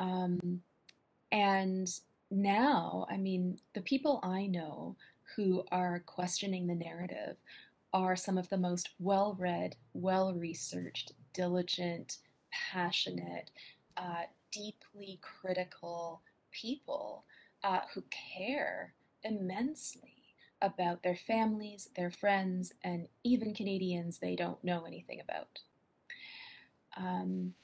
[0.00, 0.62] Um,
[1.32, 1.88] and
[2.30, 4.96] now, I mean, the people I know
[5.36, 7.36] who are questioning the narrative
[7.92, 12.18] are some of the most well read, well researched, diligent,
[12.50, 13.50] passionate,
[13.96, 17.24] uh, deeply critical people
[17.62, 20.10] uh, who care immensely
[20.60, 25.60] about their families, their friends, and even Canadians they don't know anything about.
[26.96, 27.54] Um,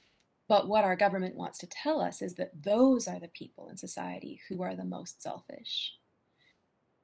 [0.47, 3.77] but what our government wants to tell us is that those are the people in
[3.77, 5.93] society who are the most selfish.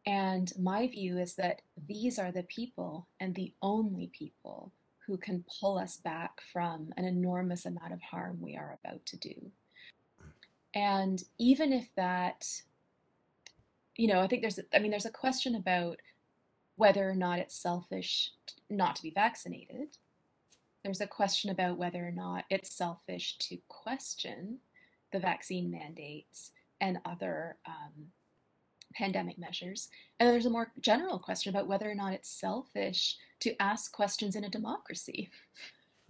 [0.07, 4.71] And my view is that these are the people and the only people
[5.05, 9.17] who can pull us back from an enormous amount of harm we are about to
[9.17, 9.51] do.
[10.73, 12.49] And even if that,
[13.97, 15.97] you know, I think there's, I mean, there's a question about
[16.77, 18.31] whether or not it's selfish
[18.69, 19.97] not to be vaccinated.
[20.83, 24.59] There's a question about whether or not it's selfish to question
[25.11, 28.11] the vaccine mandates and other um,
[28.97, 29.89] pandemic measures.
[30.19, 34.35] And there's a more general question about whether or not it's selfish to ask questions
[34.35, 35.29] in a democracy.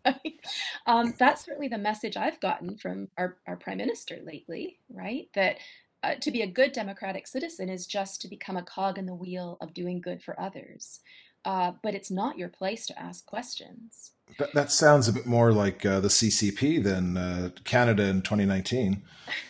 [0.87, 5.27] um, that's certainly the message I've gotten from our, our prime minister lately, right?
[5.35, 5.57] That
[6.03, 9.15] uh, to be a good democratic citizen is just to become a cog in the
[9.15, 11.01] wheel of doing good for others.
[11.43, 14.11] Uh, but it's not your place to ask questions.
[14.37, 19.03] That, that sounds a bit more like uh, the CCP than uh, Canada in 2019.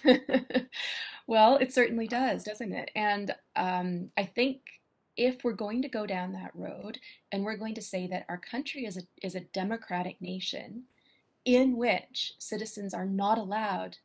[1.28, 2.89] Well, it certainly does, doesn't it?
[2.95, 4.61] And um, I think
[5.17, 6.99] if we're going to go down that road
[7.32, 10.84] and we're going to say that our country is a, is a democratic nation
[11.43, 13.97] in which citizens are not allowed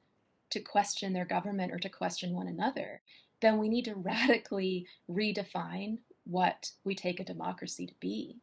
[0.50, 3.00] to question their government or to question one another,
[3.40, 8.36] then we need to radically redefine what we take a democracy to be.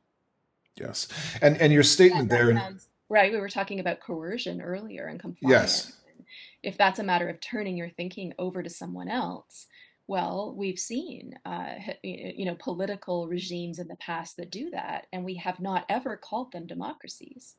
[0.75, 1.07] Yes.
[1.41, 5.87] And and your statement there sounds, right, we were talking about coercion earlier and compliance.
[5.89, 5.98] Yes
[6.63, 9.67] if that's a matter of turning your thinking over to someone else,
[10.07, 15.23] well, we've seen, uh, you know, political regimes in the past that do that, and
[15.23, 17.55] we have not ever called them democracies.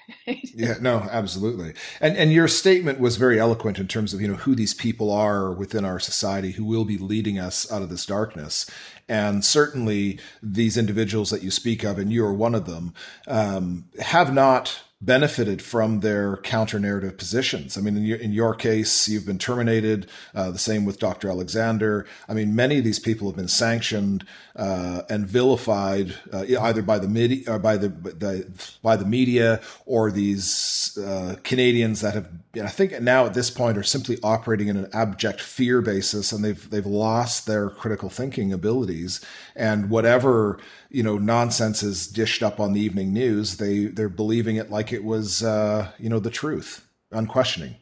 [0.26, 1.74] yeah, no, absolutely.
[2.00, 5.10] And and your statement was very eloquent in terms of you know who these people
[5.10, 8.70] are within our society who will be leading us out of this darkness.
[9.08, 12.94] And certainly these individuals that you speak of, and you are one of them,
[13.26, 17.76] um, have not benefited from their counter narrative positions.
[17.76, 20.06] I mean, in your, in your case, you've been terminated.
[20.32, 21.28] Uh, the same with Dr.
[21.28, 22.06] Alexander.
[22.28, 24.24] I mean, many of these people have been sanctioned
[24.54, 28.48] uh, and vilified uh, either by the media or by the, the,
[28.80, 32.28] by the media or these uh, Canadians that have.
[32.62, 36.44] I think now at this point are simply operating in an abject fear basis, and
[36.44, 39.24] they've they've lost their critical thinking abilities.
[39.56, 40.58] And whatever
[40.92, 44.92] you know nonsense is dished up on the evening news, they they're believing it like
[44.92, 47.76] it was uh, you know the truth, unquestioning.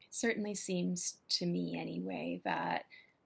[0.00, 2.84] It certainly seems to me, anyway, that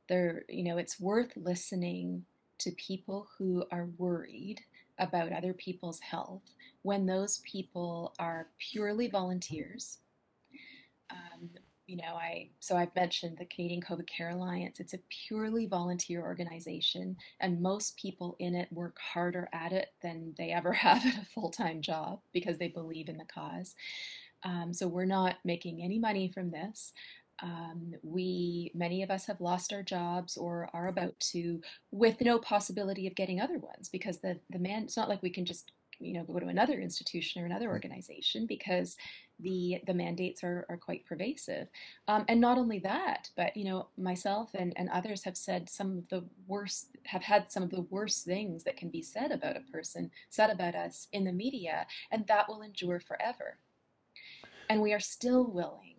[0.09, 2.25] there you know it's worth listening
[2.59, 4.63] to people who are worried
[4.99, 9.99] about other people's health when those people are purely volunteers.
[11.11, 11.51] Um,
[11.91, 14.79] you know, I so I've mentioned the Canadian COVID Care Alliance.
[14.79, 20.33] It's a purely volunteer organization, and most people in it work harder at it than
[20.39, 23.75] they ever have at a full time job because they believe in the cause.
[24.45, 26.93] Um, so we're not making any money from this.
[27.43, 31.61] Um, we many of us have lost our jobs or are about to,
[31.91, 34.85] with no possibility of getting other ones because the the man.
[34.85, 37.73] It's not like we can just you know, go to another institution or another mm.
[37.73, 38.97] organization because
[39.39, 41.69] the the mandates are, are quite pervasive.
[42.09, 45.99] Um, and not only that, but you know, myself and, and others have said some
[45.99, 49.57] of the worst have had some of the worst things that can be said about
[49.57, 53.59] a person, said about us in the media, and that will endure forever.
[54.69, 55.97] And we are still willing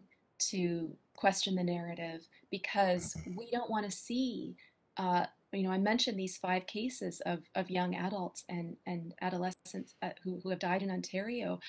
[0.49, 4.55] to question the narrative because we don't want to see
[4.97, 5.25] uh,
[5.59, 10.09] you know, I mentioned these five cases of, of young adults and, and adolescents uh,
[10.23, 11.59] who, who have died in Ontario,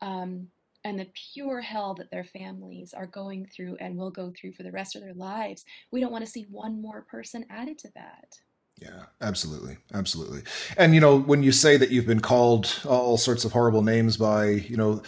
[0.00, 0.48] um,
[0.84, 4.64] and the pure hell that their families are going through and will go through for
[4.64, 5.64] the rest of their lives.
[5.90, 8.40] We don't want to see one more person added to that.
[8.82, 9.76] Yeah, absolutely.
[9.94, 10.42] Absolutely.
[10.76, 14.16] And, you know, when you say that you've been called all sorts of horrible names
[14.16, 15.02] by, you know,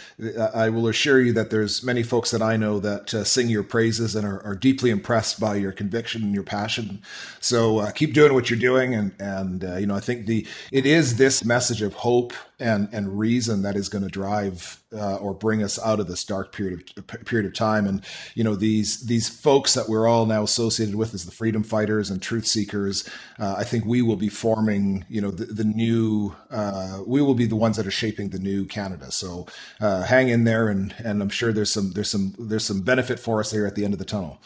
[0.53, 3.63] I will assure you that there's many folks that I know that uh, sing your
[3.63, 7.01] praises and are, are, deeply impressed by your conviction and your passion.
[7.41, 8.95] So uh, keep doing what you're doing.
[8.95, 12.87] And, and, uh, you know, I think the, it is this message of hope and
[12.91, 16.51] and reason that is going to drive uh, or bring us out of this dark
[16.51, 17.85] period of period of time.
[17.87, 18.03] And
[18.33, 22.09] you know these these folks that we're all now associated with as the freedom fighters
[22.09, 23.07] and truth seekers.
[23.39, 27.35] Uh, I think we will be forming you know the, the new uh, we will
[27.35, 29.11] be the ones that are shaping the new Canada.
[29.11, 29.47] So
[29.81, 33.19] uh, hang in there, and and I'm sure there's some there's some there's some benefit
[33.19, 34.41] for us there at the end of the tunnel.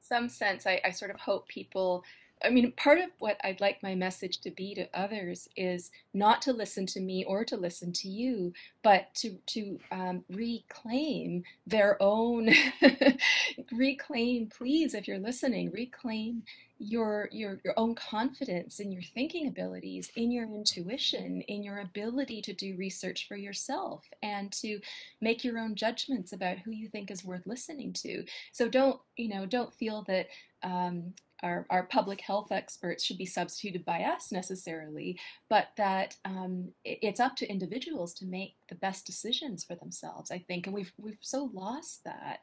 [0.00, 2.02] Some sense, I, I sort of hope people
[2.42, 6.42] I mean, part of what I'd like my message to be to others is not
[6.42, 11.96] to listen to me or to listen to you, but to to um, reclaim their
[12.00, 12.50] own,
[13.72, 16.44] reclaim, please, if you're listening, reclaim
[16.78, 22.40] your your your own confidence in your thinking abilities, in your intuition, in your ability
[22.42, 24.80] to do research for yourself, and to
[25.20, 28.24] make your own judgments about who you think is worth listening to.
[28.52, 30.26] So don't you know don't feel that
[30.62, 35.18] um, our, our public health experts should be substituted by us necessarily,
[35.48, 40.30] but that um, it, it's up to individuals to make the best decisions for themselves,
[40.30, 40.66] I think.
[40.66, 42.40] And we've, we've so lost that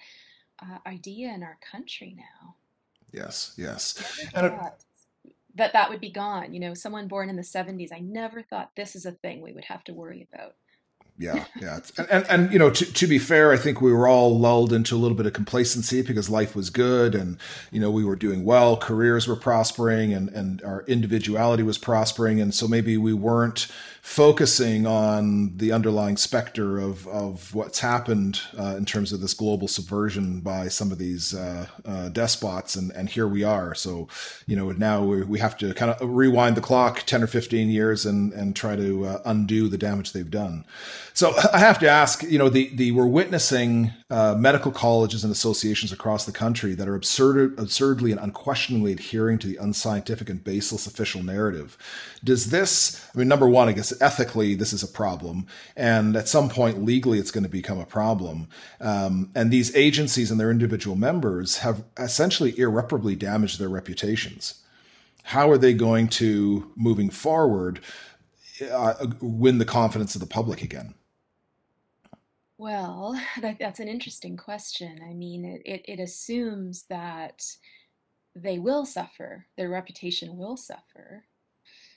[0.61, 2.55] uh, idea in our country now.
[3.11, 4.27] Yes, yes.
[4.35, 4.59] And
[5.55, 6.53] that that would be gone.
[6.53, 9.53] You know, someone born in the 70s, I never thought this is a thing we
[9.53, 10.55] would have to worry about
[11.17, 14.05] yeah, yeah, and, and, and you know, to to be fair, I think we were
[14.05, 17.37] all lulled into a little bit of complacency because life was good, and
[17.71, 22.41] you know, we were doing well, careers were prospering, and and our individuality was prospering,
[22.41, 23.67] and so maybe we weren't
[24.05, 29.67] focusing on the underlying specter of of what's happened uh, in terms of this global
[29.67, 33.73] subversion by some of these uh, uh, despots, and and here we are.
[33.73, 34.07] So,
[34.45, 37.67] you know, now we we have to kind of rewind the clock ten or fifteen
[37.69, 40.65] years and and try to uh, undo the damage they've done.
[41.15, 45.31] So I have to ask, you know, the, the we're witnessing uh, medical colleges and
[45.31, 50.43] associations across the country that are absurd, absurdly and unquestioningly adhering to the unscientific and
[50.43, 51.75] baseless official narrative.
[52.23, 55.47] Does this, I mean, number one, I guess ethically, this is a problem.
[55.75, 58.47] And at some point, legally, it's going to become a problem.
[58.79, 64.61] Um, and these agencies and their individual members have essentially irreparably damaged their reputations.
[65.23, 67.79] How are they going to, moving forward,
[68.71, 70.93] uh, win the confidence of the public again?
[72.57, 74.99] Well, that, that's an interesting question.
[75.07, 77.43] I mean, it, it, it assumes that
[78.35, 81.25] they will suffer, their reputation will suffer.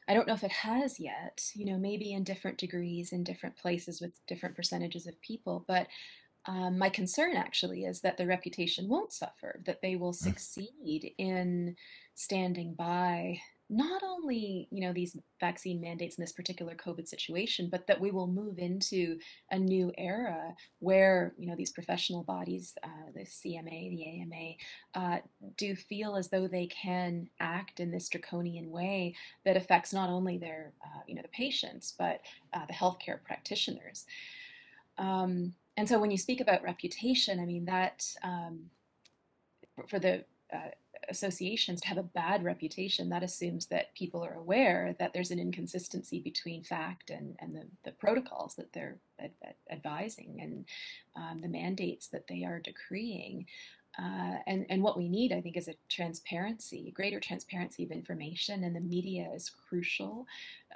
[0.09, 3.57] I don't know if it has yet, you know, maybe in different degrees, in different
[3.57, 5.65] places with different percentages of people.
[5.69, 5.89] But
[6.47, 10.17] um, my concern actually is that the reputation won't suffer, that they will mm.
[10.17, 11.77] succeed in
[12.15, 13.41] standing by
[13.71, 18.11] not only you know these vaccine mandates in this particular covid situation but that we
[18.11, 19.19] will move into
[19.51, 24.55] a new era where you know these professional bodies uh, the cma the ama
[24.95, 25.19] uh,
[25.57, 29.15] do feel as though they can act in this draconian way
[29.45, 32.21] that affects not only their uh, you know the patients but
[32.55, 34.07] uh, the healthcare practitioners.
[34.97, 38.71] Um, and so when you speak about reputation i mean that um,
[39.87, 40.71] for the uh,
[41.09, 45.39] associations to have a bad reputation, that assumes that people are aware that there's an
[45.39, 50.65] inconsistency between fact and, and the, the protocols that they're ad- ad- advising and
[51.17, 53.47] um, the mandates that they are decreeing.
[53.99, 58.63] Uh, and, and what we need, I think, is a transparency, greater transparency of information,
[58.63, 60.27] and the media is crucial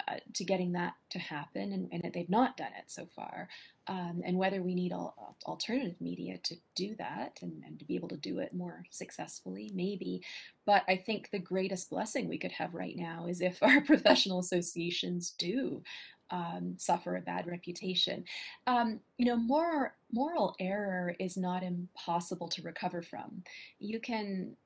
[0.08, 3.48] uh, to getting that to happen, and, and, they've not done it so far.
[3.88, 7.96] Um, and whether we need al- alternative media to do that and, and to be
[7.96, 10.22] able to do it more successfully, maybe.
[10.64, 14.38] But I think the greatest blessing we could have right now is if our professional
[14.38, 15.82] associations do
[16.30, 18.24] um, suffer a bad reputation.
[18.66, 23.42] Um, you know, moral, moral error is not impossible to recover from.
[23.78, 24.56] You can,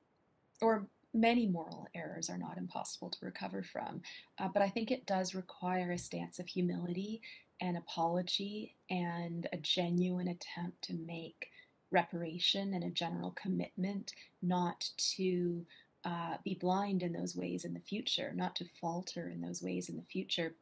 [0.61, 4.01] or many moral errors are not impossible to recover from.
[4.39, 7.21] Uh, but I think it does require a stance of humility
[7.61, 11.49] an apology and a genuine attempt to make
[11.91, 15.65] reparation and a general commitment not to
[16.05, 19.89] uh, be blind in those ways in the future, not to falter in those ways
[19.89, 20.53] in the future.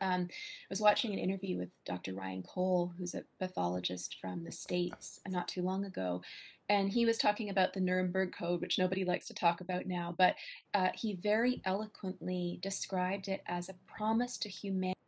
[0.00, 0.34] Um, I
[0.68, 2.14] was watching an interview with Dr.
[2.14, 6.22] Ryan Cole, who's a pathologist from the States, not too long ago,
[6.68, 10.14] and he was talking about the Nuremberg Code, which nobody likes to talk about now,
[10.16, 10.34] but
[10.74, 14.98] uh, he very eloquently described it as a promise to humanity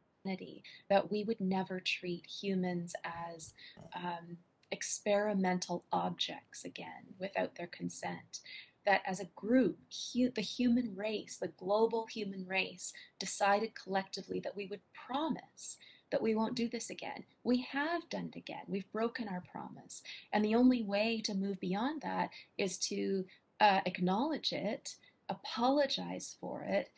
[0.88, 3.52] that we would never treat humans as
[3.94, 4.38] um,
[4.70, 8.40] experimental objects again without their consent.
[8.86, 9.78] That as a group,
[10.12, 15.76] hu- the human race, the global human race, decided collectively that we would promise
[16.10, 17.24] that we won't do this again.
[17.42, 18.62] We have done it again.
[18.68, 20.02] We've broken our promise.
[20.32, 23.24] And the only way to move beyond that is to
[23.60, 24.96] uh, acknowledge it,
[25.28, 26.90] apologize for it,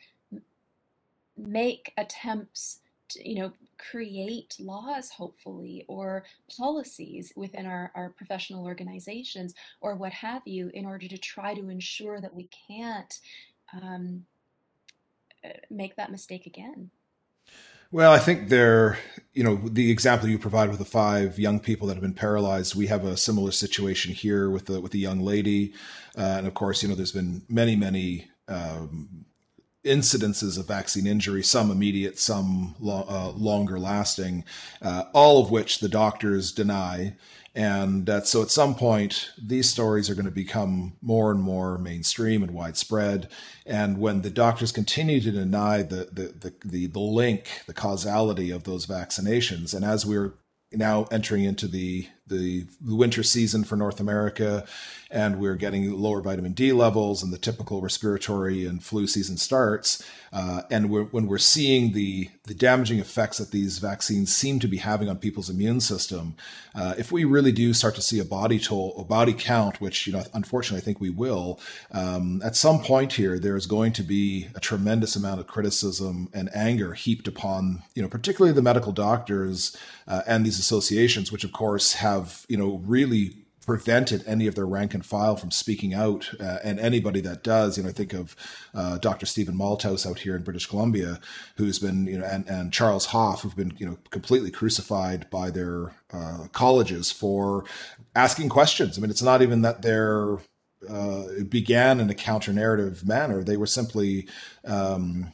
[1.35, 2.79] make attempts
[3.15, 6.25] you know, create laws, hopefully, or
[6.57, 11.69] policies within our, our professional organizations or what have you in order to try to
[11.69, 13.19] ensure that we can't
[13.73, 14.25] um,
[15.45, 16.89] uh, make that mistake again.
[17.89, 18.97] Well, I think there,
[19.33, 22.75] you know, the example you provide with the five young people that have been paralyzed,
[22.75, 25.73] we have a similar situation here with the with the young lady,
[26.17, 29.25] uh, and of course, you know, there's been many, many um,
[29.87, 34.43] incidences of vaccine injury, some immediate, some lo- uh, longer lasting,
[34.81, 37.15] uh, all of which the doctors deny.
[37.55, 41.79] And that so at some point, these stories are going to become more and more
[41.79, 43.29] mainstream and widespread.
[43.65, 48.51] And when the doctors continue to deny the, the, the, the, the link, the causality
[48.51, 50.35] of those vaccinations, and as we're
[50.71, 54.65] now entering into the, the, winter season for North America,
[55.09, 60.03] and we're getting lower vitamin D levels, and the typical respiratory and flu season starts.
[60.33, 64.67] Uh, and we're, when we're seeing the the damaging effects that these vaccines seem to
[64.67, 66.35] be having on people's immune system,
[66.75, 70.05] uh, if we really do start to see a body toll, a body count, which
[70.05, 71.59] you know unfortunately I think we will,
[71.91, 76.29] um, at some point here there is going to be a tremendous amount of criticism
[76.33, 81.43] and anger heaped upon you know particularly the medical doctors uh, and these associations, which
[81.43, 82.16] of course have
[82.47, 86.31] you know really prevented any of their rank and file from speaking out.
[86.39, 88.33] Uh, and anybody that does, you know, think of
[88.73, 89.25] uh, Dr.
[89.25, 91.19] Stephen Malthouse out here in British Columbia,
[91.57, 95.51] who's been, you know, and, and Charles Hoffe, who've been, you know, completely crucified by
[95.51, 97.65] their uh, colleges for
[98.15, 98.97] asking questions.
[98.97, 100.37] I mean, it's not even that they're
[100.89, 103.43] uh, began in a counter narrative manner.
[103.43, 104.29] They were simply
[104.63, 105.33] um,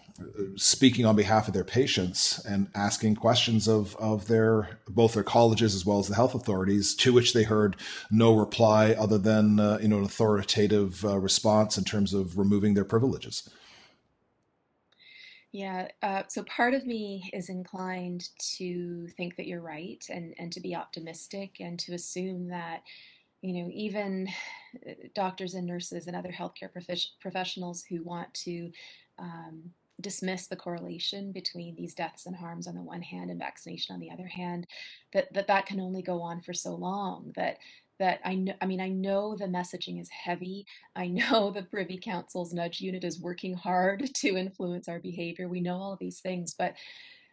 [0.56, 5.74] speaking on behalf of their patients and asking questions of of their both their colleges
[5.74, 7.76] as well as the health authorities, to which they heard
[8.12, 12.74] no reply other than uh, you know an authoritative uh, response in terms of removing
[12.74, 13.50] their privileges.
[15.52, 20.52] Yeah, uh, so part of me is inclined to think that you're right and, and
[20.52, 22.82] to be optimistic and to assume that,
[23.44, 24.30] you know, even
[24.84, 28.72] uh, doctors and nurses and other healthcare prof- professionals who want to
[29.20, 29.72] um,
[30.02, 34.00] dismiss the correlation between these deaths and harms on the one hand and vaccination on
[34.00, 34.68] the other hand
[35.14, 37.58] that that, that can only go on for so long that
[38.00, 40.66] that I know I mean I know the messaging is heavy.
[40.96, 45.48] I know the Privy Council's nudge unit is working hard to influence our behavior.
[45.48, 46.74] We know all these things, but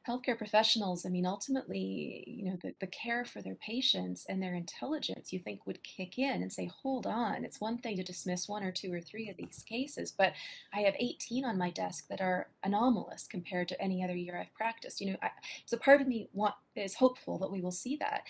[0.08, 4.54] healthcare professionals, I mean, ultimately, you know, the, the care for their patients and their
[4.54, 8.48] intelligence, you think would kick in and say, hold on, it's one thing to dismiss
[8.48, 10.32] one or two or three of these cases, but
[10.72, 14.54] I have 18 on my desk that are anomalous compared to any other year I've
[14.54, 15.00] practiced.
[15.00, 15.30] You know, I,
[15.66, 18.22] so part of me want, is hopeful that we will see that.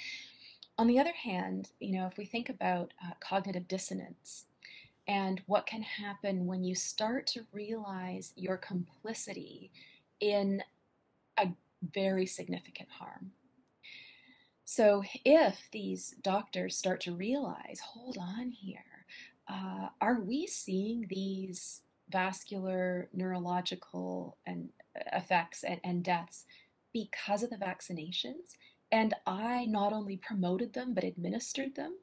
[0.77, 4.47] On the other hand, you know, if we think about uh, cognitive dissonance,
[5.07, 9.73] and what can happen when you start to realize your complicity
[10.21, 10.63] in
[11.41, 11.53] a
[11.93, 13.33] very significant harm.
[14.65, 19.05] So, if these doctors start to realize, hold on here,
[19.49, 26.45] uh, are we seeing these vascular, neurological, and uh, effects and, and deaths
[26.93, 28.55] because of the vaccinations?
[28.93, 31.97] And I not only promoted them but administered them.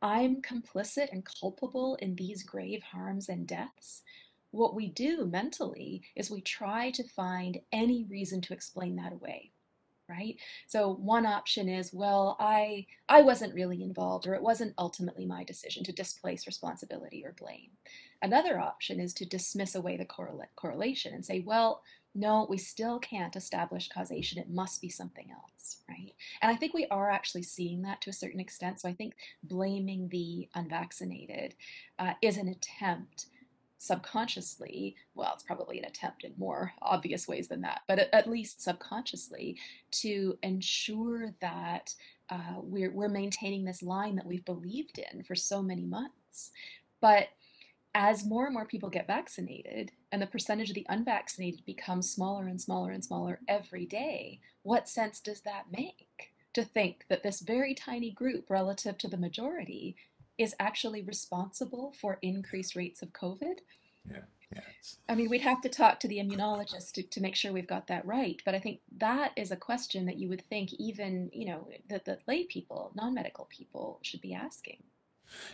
[0.00, 4.02] I'm complicit and culpable in these grave harms and deaths
[4.50, 9.52] what we do mentally is we try to find any reason to explain that away
[10.08, 10.36] right?
[10.66, 15.44] So one option is well i i wasn't really involved or it wasn't ultimately my
[15.44, 17.70] decision to displace responsibility or blame.
[18.22, 21.82] Another option is to dismiss away the correlate correlation and say well
[22.14, 24.38] no we still can't establish causation.
[24.38, 26.12] It must be something else right?
[26.40, 28.80] And i think we are actually seeing that to a certain extent.
[28.80, 31.54] So i think blaming the unvaccinated
[31.98, 33.26] uh, is an attempt
[33.78, 38.60] subconsciously, well, it's probably an attempt in more obvious ways than that, but at, least
[38.60, 39.56] subconsciously
[39.90, 41.94] to ensure that
[42.28, 46.50] uh, we're, we're maintaining this line that we've believed in for so many months.
[47.00, 47.28] But
[47.94, 52.46] as more and more people get vaccinated and the percentage of the unvaccinated becomes smaller
[52.46, 56.32] and smaller and smaller every day, what sense does that make?
[56.54, 59.96] To think that this very tiny group relative to the majority
[60.38, 63.58] is actually responsible for increased rates of COVID.
[64.10, 64.20] Yeah.
[64.50, 64.60] Yeah,
[65.10, 67.86] I mean, we'd have to talk to the immunologist to, to make sure we've got
[67.88, 68.40] that right.
[68.46, 72.06] But I think that is a question that you would think even, you know, that
[72.06, 74.82] the lay people, non-medical people should be asking.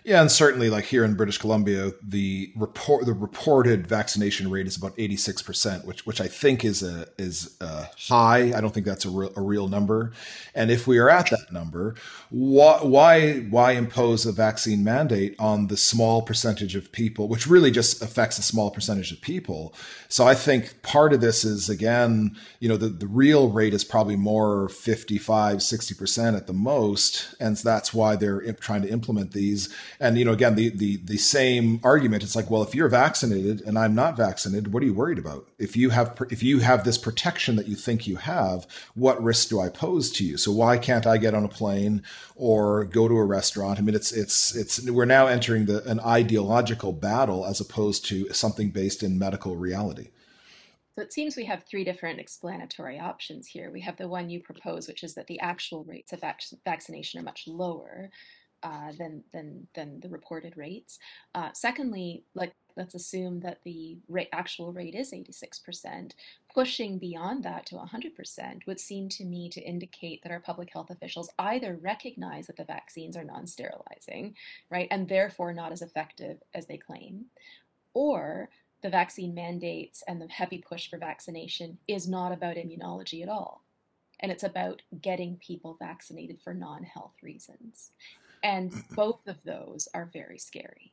[0.05, 4.77] Yeah, and certainly, like here in British Columbia, the report the reported vaccination rate is
[4.77, 8.53] about eighty six percent, which which I think is a is a high.
[8.55, 10.13] I don't think that's a real, a real number.
[10.55, 11.95] And if we are at that number,
[12.29, 17.71] why why why impose a vaccine mandate on the small percentage of people, which really
[17.71, 19.75] just affects a small percentage of people?
[20.09, 23.85] So I think part of this is again, you know, the the real rate is
[23.85, 29.33] probably more 55, 60 percent at the most, and that's why they're trying to implement
[29.33, 29.64] these
[30.01, 32.23] and you know, again, the the the same argument.
[32.23, 35.49] It's like, well, if you're vaccinated and I'm not vaccinated, what are you worried about?
[35.59, 39.49] If you have if you have this protection that you think you have, what risk
[39.49, 40.37] do I pose to you?
[40.37, 42.03] So why can't I get on a plane
[42.37, 43.79] or go to a restaurant?
[43.79, 48.33] I mean, it's it's it's we're now entering the an ideological battle as opposed to
[48.33, 50.11] something based in medical reality.
[50.97, 53.71] So it seems we have three different explanatory options here.
[53.73, 57.19] We have the one you propose, which is that the actual rates of vac- vaccination
[57.19, 58.11] are much lower
[58.65, 60.99] uh, than than than the reported rates.
[61.35, 66.13] Uh, secondly, like let's assume that the rate, actual rate is 86%.
[66.53, 70.91] Pushing beyond that to 100% would seem to me to indicate that our public health
[70.91, 74.35] officials either recognize that the vaccines are non-sterilizing,
[74.71, 77.27] right, and therefore not as effective as they claim,
[77.93, 78.49] or
[78.83, 83.63] the vaccine mandates and the heavy push for vaccination is not about immunology at all.
[84.21, 87.91] And it's about getting people vaccinated for non health reasons.
[88.45, 90.93] And both of those are very scary.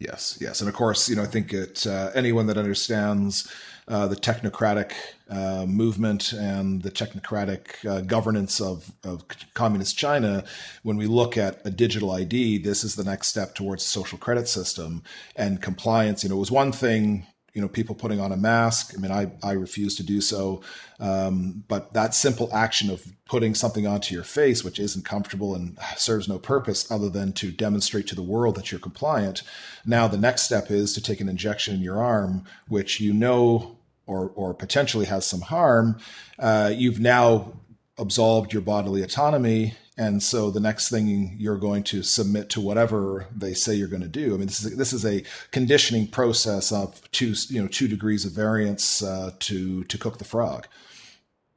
[0.00, 1.84] Yes, yes, and of course, you know, I think it.
[1.84, 3.52] Uh, anyone that understands
[3.88, 4.92] uh, the technocratic
[5.28, 9.24] uh, movement and the technocratic uh, governance of, of
[9.54, 10.44] communist China,
[10.84, 14.18] when we look at a digital ID, this is the next step towards a social
[14.18, 15.02] credit system
[15.34, 16.22] and compliance.
[16.22, 18.94] You know, it was one thing you know people putting on a mask.
[18.96, 20.62] I mean i i refuse to do so.
[21.00, 25.78] Um, but that simple action of putting something onto your face which isn't comfortable and
[25.96, 29.42] serves no purpose other than to demonstrate to the world that you're compliant
[29.84, 33.78] now the next step is to take an injection in your arm which you know
[34.08, 35.98] or or potentially has some harm.
[36.38, 37.52] Uh, you've now
[37.96, 43.26] absolved your bodily autonomy and so the next thing you're going to submit to whatever
[43.34, 44.34] they say you're going to do.
[44.34, 47.88] I mean, this is a, this is a conditioning process of two you know two
[47.88, 50.68] degrees of variance uh, to to cook the frog.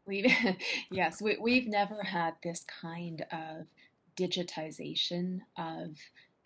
[0.08, 0.36] We
[0.92, 3.68] yes, we, we've never had this kind of
[4.18, 5.98] digitization of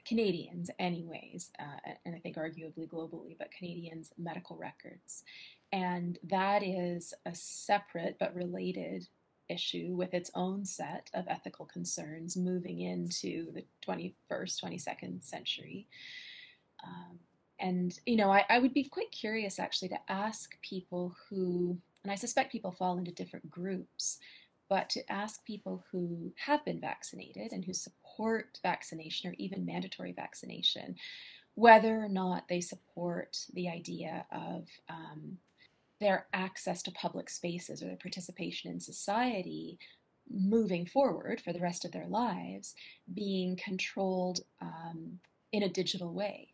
[0.05, 5.23] Canadians, anyways, uh, and I think arguably globally, but Canadians' medical records.
[5.71, 9.07] And that is a separate but related
[9.49, 14.13] issue with its own set of ethical concerns moving into the 21st,
[14.63, 15.87] 22nd century.
[16.83, 17.19] Um,
[17.59, 22.11] and, you know, I, I would be quite curious actually to ask people who, and
[22.11, 24.19] I suspect people fall into different groups,
[24.69, 30.11] but to ask people who have been vaccinated and who support vaccination or even mandatory
[30.11, 30.95] vaccination,
[31.53, 35.37] whether or not they support the idea of um,
[35.99, 39.79] their access to public spaces or their participation in society
[40.29, 42.73] moving forward for the rest of their lives
[43.13, 45.19] being controlled um,
[45.51, 46.49] in a digital way.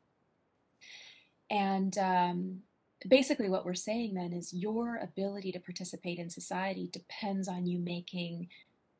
[1.49, 2.59] And um,
[3.07, 7.79] basically, what we're saying then is your ability to participate in society depends on you
[7.79, 8.49] making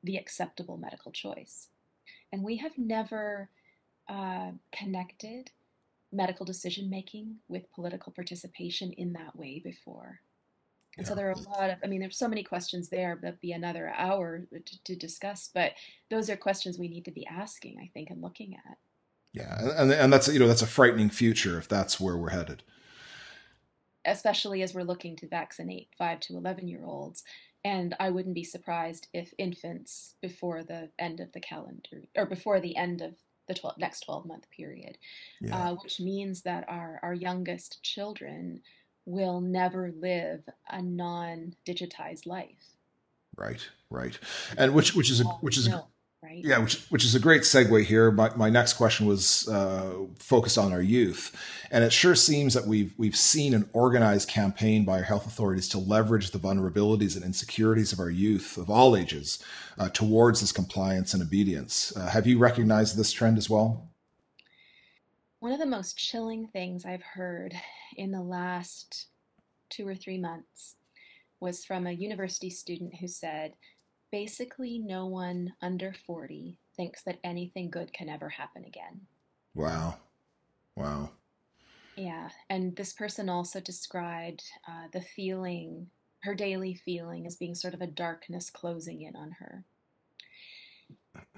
[0.04, 1.68] the acceptable medical choice.
[2.32, 3.50] And we have never
[4.10, 5.52] uh, connected
[6.12, 10.20] medical decision making with political participation in that way before.
[11.02, 11.10] And yeah.
[11.10, 13.54] so there are a lot of, I mean, there's so many questions there that'd be
[13.54, 15.72] another hour to, to, discuss, but
[16.12, 18.78] those are questions we need to be asking, I think, and looking at.
[19.34, 22.62] Yeah, and and that's you know that's a frightening future if that's where we're headed.
[24.06, 27.24] Especially as we're looking to vaccinate five to eleven year olds,
[27.64, 32.60] and I wouldn't be surprised if infants before the end of the calendar or before
[32.60, 33.14] the end of
[33.48, 34.98] the 12, next twelve month period,
[35.40, 35.70] yeah.
[35.70, 38.62] uh, which means that our our youngest children
[39.06, 42.78] will never live a non-digitized life.
[43.36, 44.20] Right, right,
[44.58, 45.86] and which which is a, which is a,
[46.22, 46.42] right?
[46.44, 48.12] Yeah, which, which is a great segue here.
[48.12, 51.36] My, my next question was uh, focused on our youth,
[51.72, 55.68] and it sure seems that we've we've seen an organized campaign by our health authorities
[55.70, 59.44] to leverage the vulnerabilities and insecurities of our youth of all ages
[59.80, 61.96] uh, towards this compliance and obedience.
[61.96, 63.91] Uh, have you recognized this trend as well?
[65.42, 67.56] One of the most chilling things I've heard
[67.98, 69.08] in the last
[69.72, 70.76] two or three months
[71.40, 73.54] was from a university student who said
[74.12, 79.02] basically no one under 40 thinks that anything good can ever happen again.
[79.56, 79.96] Wow.
[80.76, 81.10] Wow.
[81.96, 82.30] Yeah.
[82.52, 85.88] And this person also described uh, the feeling,
[86.22, 89.66] her daily feeling, as being sort of a darkness closing in on her.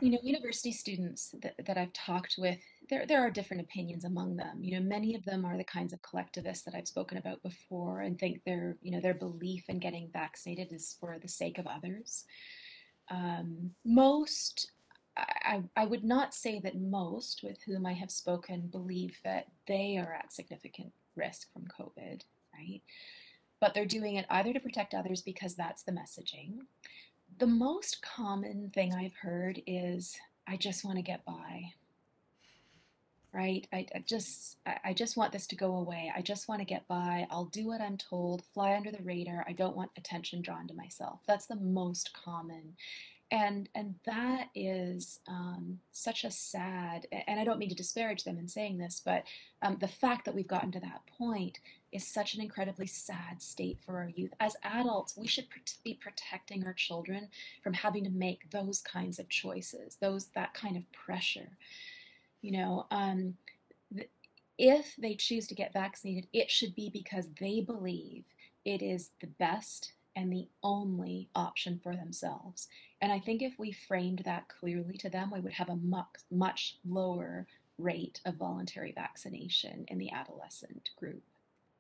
[0.02, 2.60] You know, university students that, that I've talked with,
[2.90, 4.60] there, there are different opinions among them.
[4.62, 8.02] You know, many of them are the kinds of collectivists that I've spoken about before
[8.02, 11.66] and think their, you know, their belief in getting vaccinated is for the sake of
[11.66, 12.26] others.
[13.10, 14.72] Um, most,
[15.18, 19.98] I, I would not say that most with whom I have spoken believe that they
[19.98, 22.22] are at significant risk from COVID,
[22.54, 22.82] right?
[23.60, 26.60] But they're doing it either to protect others because that's the messaging.
[27.40, 30.16] The most common thing I've heard is,
[30.48, 31.74] I just want to get by.
[33.34, 33.68] Right?
[33.74, 36.12] I, I, just I just want this to go away.
[36.16, 37.26] I just want to get by.
[37.32, 38.44] I'll do what i'm told.
[38.54, 39.44] Fly under the radar.
[39.48, 41.22] I don't want attention drawn to myself.
[41.28, 42.76] That's the most common
[43.34, 48.38] and and that is um, such a sad and i don't mean to disparage them
[48.38, 49.24] in saying this but
[49.64, 51.60] um, the fact that we've gotten to that point
[51.92, 54.34] is such an incredibly sad state for our youth.
[54.40, 55.46] As adults we should
[55.84, 57.28] be protecting our children
[57.64, 61.58] from having to make those kinds of choices those that kind of pressure.
[62.42, 63.36] You know, um,
[64.58, 68.26] if they choose to get vaccinated, it should be because they believe
[68.66, 72.68] it is the best and the only option for themselves.
[73.02, 76.08] And I think if we framed that clearly to them, we would have a much,
[76.32, 77.48] much lower
[77.78, 81.24] rate of voluntary vaccination in the adolescent group.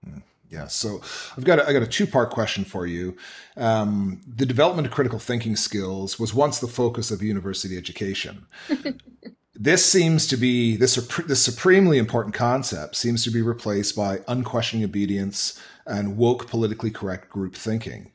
[0.04, 0.20] Hmm.
[0.50, 1.02] Yeah, so
[1.36, 3.18] I've got a, I got a two part question for you.
[3.58, 8.46] Um, the development of critical thinking skills was once the focus of university education.
[9.56, 14.86] this seems to be this, this supremely important concept seems to be replaced by unquestioning
[14.86, 18.12] obedience and woke politically correct group thinking.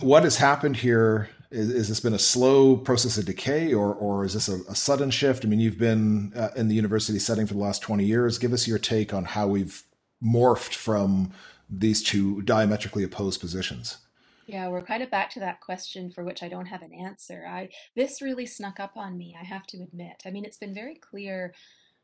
[0.00, 1.30] what has happened here?
[1.50, 4.74] Is, is, this been a slow process of decay, or or is this a, a
[4.74, 5.44] sudden shift?
[5.44, 8.38] I mean, you've been uh, in the university setting for the last twenty years.
[8.38, 9.82] Give us your take on how we've
[10.22, 11.32] morphed from
[11.68, 13.98] these two diametrically opposed positions.
[14.46, 17.46] Yeah, we're kind of back to that question for which I don't have an answer.
[17.48, 20.22] I this really snuck up on me, I have to admit.
[20.26, 21.52] I mean, it's been very clear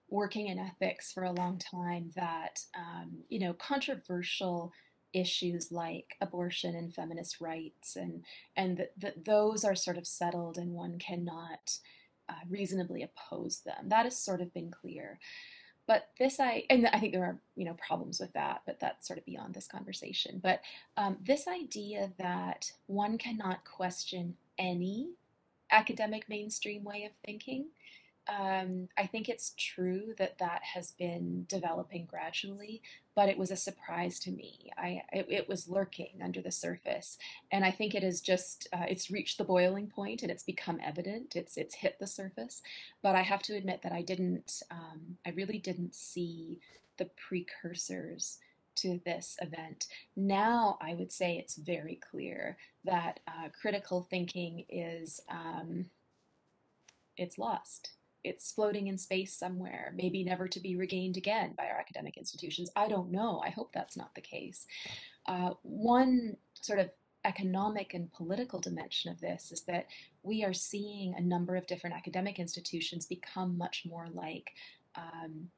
[0.09, 4.72] working in ethics for a long time that um, you know controversial
[5.12, 8.24] issues like abortion and feminist rights and
[8.57, 11.78] and that, that those are sort of settled and one cannot
[12.28, 13.88] uh, reasonably oppose them.
[13.88, 15.18] That has sort of been clear.
[15.86, 19.07] But this, I, and I think there are, you know, problems with that, but that's
[19.07, 20.40] sort of beyond this conversation.
[20.42, 20.61] But
[20.96, 25.11] um, this idea that one cannot question any
[25.70, 27.66] academic mainstream way of thinking
[28.29, 32.83] um, I think it's true that that has been developing gradually,
[33.14, 34.70] but it was a surprise to me.
[34.77, 37.18] I it, it was lurking under the surface,
[37.53, 40.81] and I think it is just uh, it's reached the boiling point and it's become
[40.83, 41.37] evident.
[41.37, 42.62] It's it's hit the surface,
[43.03, 44.62] but I have to admit that I didn't.
[44.70, 46.61] Um, I really didn't see
[46.99, 48.39] the precursors
[48.77, 49.87] to this event.
[50.16, 55.87] Now I would say it's very clear that uh, critical thinking is um,
[57.16, 57.93] it's lost
[58.27, 62.70] it's floating in space somewhere, maybe never to be regained again by our academic institutions.
[62.74, 63.41] I don't know.
[63.45, 64.66] I hope that's not the case.
[65.27, 66.91] Uh, one sort of
[67.24, 69.87] economic and political dimension of this is that
[70.22, 74.53] we are seeing a number of different academic institutions become much more like
[74.97, 75.51] um,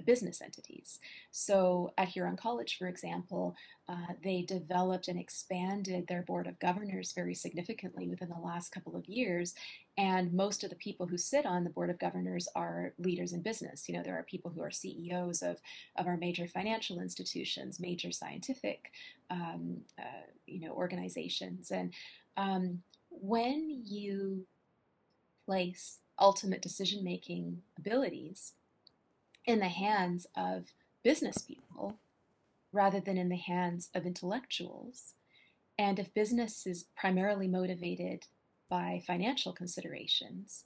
[0.00, 0.98] business entities.
[1.30, 3.54] So at Huron College, for example,
[3.88, 8.96] uh, they developed and expanded their board of governors very significantly within the last couple
[8.96, 9.54] of years.
[9.98, 13.42] And most of the people who sit on the board of governors are leaders in
[13.42, 13.88] business.
[13.88, 15.58] You know, there are people who are CEOs of,
[15.96, 18.90] of our major financial institutions, major scientific,
[19.30, 21.70] um, uh, you know, organizations.
[21.70, 21.92] And
[22.38, 24.46] um, when you
[25.44, 28.52] place ultimate decision making abilities
[29.44, 30.72] in the hands of
[31.02, 31.96] business people
[32.72, 35.14] rather than in the hands of intellectuals.
[35.78, 38.26] And if business is primarily motivated
[38.72, 40.64] by financial considerations,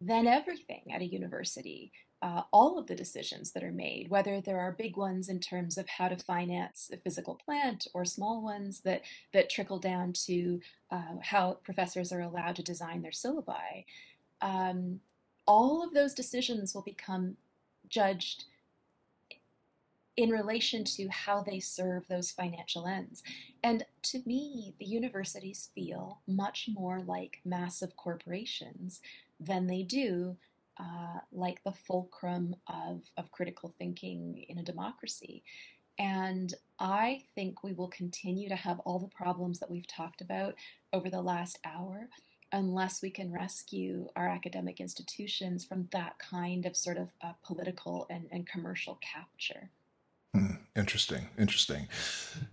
[0.00, 1.90] then everything at a university
[2.22, 5.76] uh, all of the decisions that are made, whether there are big ones in terms
[5.76, 10.60] of how to finance a physical plant or small ones that, that trickle down to
[10.92, 13.84] uh, how professors are allowed to design their syllabi.
[14.40, 15.00] Um,
[15.48, 17.36] all of those decisions will become
[17.88, 18.44] judged
[20.16, 23.22] in relation to how they serve those financial ends.
[23.62, 29.00] And to me, the universities feel much more like massive corporations
[29.40, 30.36] than they do
[30.78, 35.42] uh, like the fulcrum of, of critical thinking in a democracy.
[35.98, 40.54] And I think we will continue to have all the problems that we've talked about
[40.92, 42.08] over the last hour
[42.52, 48.06] unless we can rescue our academic institutions from that kind of sort of uh, political
[48.10, 49.70] and, and commercial capture.
[50.34, 51.88] Hmm, interesting, interesting.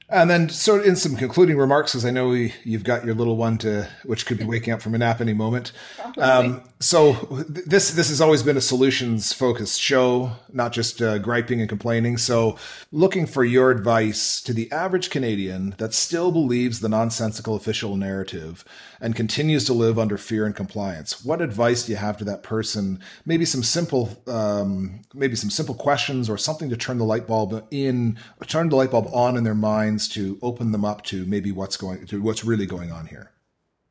[0.10, 3.38] And then, so in some concluding remarks, because I know we, you've got your little
[3.38, 5.72] one to, which could be waking up from a nap any moment.
[6.18, 7.12] Um, so
[7.48, 12.18] this this has always been a solutions focused show, not just uh, griping and complaining.
[12.18, 12.58] So,
[12.92, 18.64] looking for your advice to the average Canadian that still believes the nonsensical official narrative
[19.02, 21.24] and continues to live under fear and compliance.
[21.24, 23.00] What advice do you have to that person?
[23.26, 27.66] Maybe some simple, um, maybe some simple questions or something to turn the light bulb
[27.72, 28.09] in,
[28.48, 31.78] turn the light bulb on in their minds to open them up to maybe what's
[31.78, 33.32] going to what's really going on here.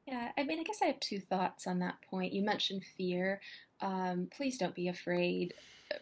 [0.07, 2.33] Yeah, I mean, I guess I have two thoughts on that point.
[2.33, 3.41] You mentioned fear.
[3.81, 5.55] Um, please don't be afraid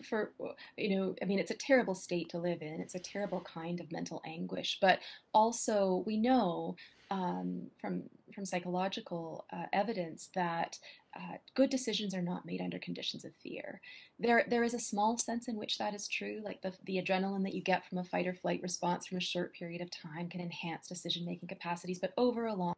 [0.03, 0.33] for
[0.77, 3.81] you know i mean it's a terrible state to live in it's a terrible kind
[3.81, 4.99] of mental anguish but
[5.33, 6.75] also we know
[7.11, 8.03] um, from
[8.35, 10.79] from psychological uh, evidence that
[11.17, 13.81] uh, good decisions are not made under conditions of fear.
[14.19, 17.45] There there is a small sense in which that is true, like the the adrenaline
[17.45, 20.29] that you get from a fight or flight response from a short period of time
[20.29, 22.75] can enhance decision making capacities, but over a long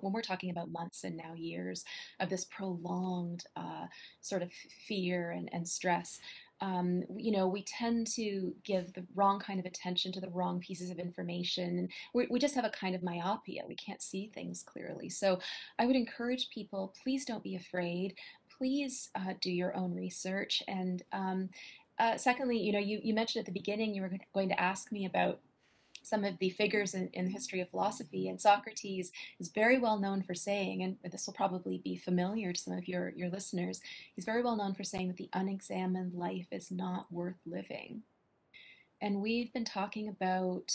[0.00, 1.84] when we're talking about months and now years
[2.20, 3.86] of this prolonged uh,
[4.20, 4.50] sort of
[4.86, 6.18] fear and, and stress,
[6.62, 10.60] um, you know, we tend to give the wrong kind of attention to the wrong
[10.60, 11.88] pieces of information.
[12.14, 13.64] We, we just have a kind of myopia.
[13.66, 15.08] We can't see things clearly.
[15.08, 15.40] So
[15.80, 18.14] I would encourage people, please don't be afraid.
[18.56, 20.62] Please uh, do your own research.
[20.68, 21.50] And um,
[21.98, 24.92] uh, secondly, you know, you, you mentioned at the beginning you were going to ask
[24.92, 25.40] me about
[26.02, 28.28] some of the figures in, in, the history of philosophy.
[28.28, 32.60] And Socrates is very well known for saying, and this will probably be familiar to
[32.60, 33.80] some of your, your listeners,
[34.14, 38.02] he's very well known for saying that the unexamined life is not worth living.
[39.00, 40.72] And we've been talking about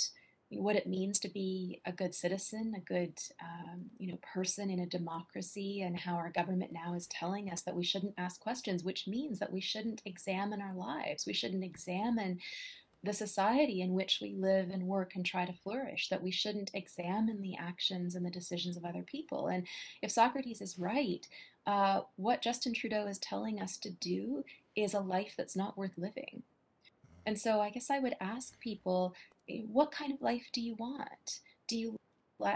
[0.50, 4.80] what it means to be a good citizen, a good um, you know person in
[4.80, 8.84] a democracy, and how our government now is telling us that we shouldn't ask questions,
[8.84, 11.26] which means that we shouldn't examine our lives.
[11.26, 12.40] We shouldn't examine
[13.04, 16.72] the society in which we live and work and try to flourish, that we shouldn't
[16.74, 19.48] examine the actions and the decisions of other people.
[19.48, 19.68] And
[20.02, 21.26] if Socrates is right,
[21.66, 24.44] uh, what Justin Trudeau is telling us to do
[24.76, 26.44] is a life that's not worth living.
[27.26, 29.14] And so I guess I would ask people,
[29.68, 31.42] what kind of life do you want?
[31.68, 31.98] Do you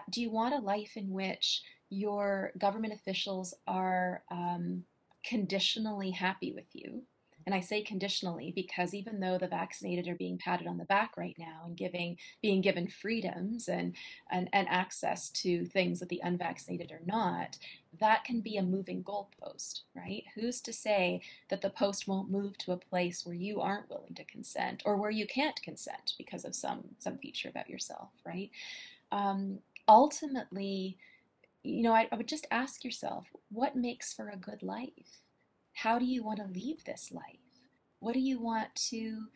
[0.09, 4.83] do you want a life in which your government officials are um,
[5.25, 7.03] conditionally happy with you?
[7.45, 11.17] And I say conditionally because even though the vaccinated are being patted on the back
[11.17, 13.95] right now and giving being given freedoms and,
[14.31, 17.57] and, and access to things that the unvaccinated are not,
[17.99, 20.23] that can be a moving goalpost, right?
[20.35, 24.13] Who's to say that the post won't move to a place where you aren't willing
[24.15, 28.51] to consent or where you can't consent because of some some feature about yourself, right?
[29.11, 30.97] Um, ultimately,
[31.63, 35.21] you know, I, I would just ask yourself, what makes for a good life?
[35.73, 37.39] How do you want to leave this life?
[37.99, 39.27] What do you want to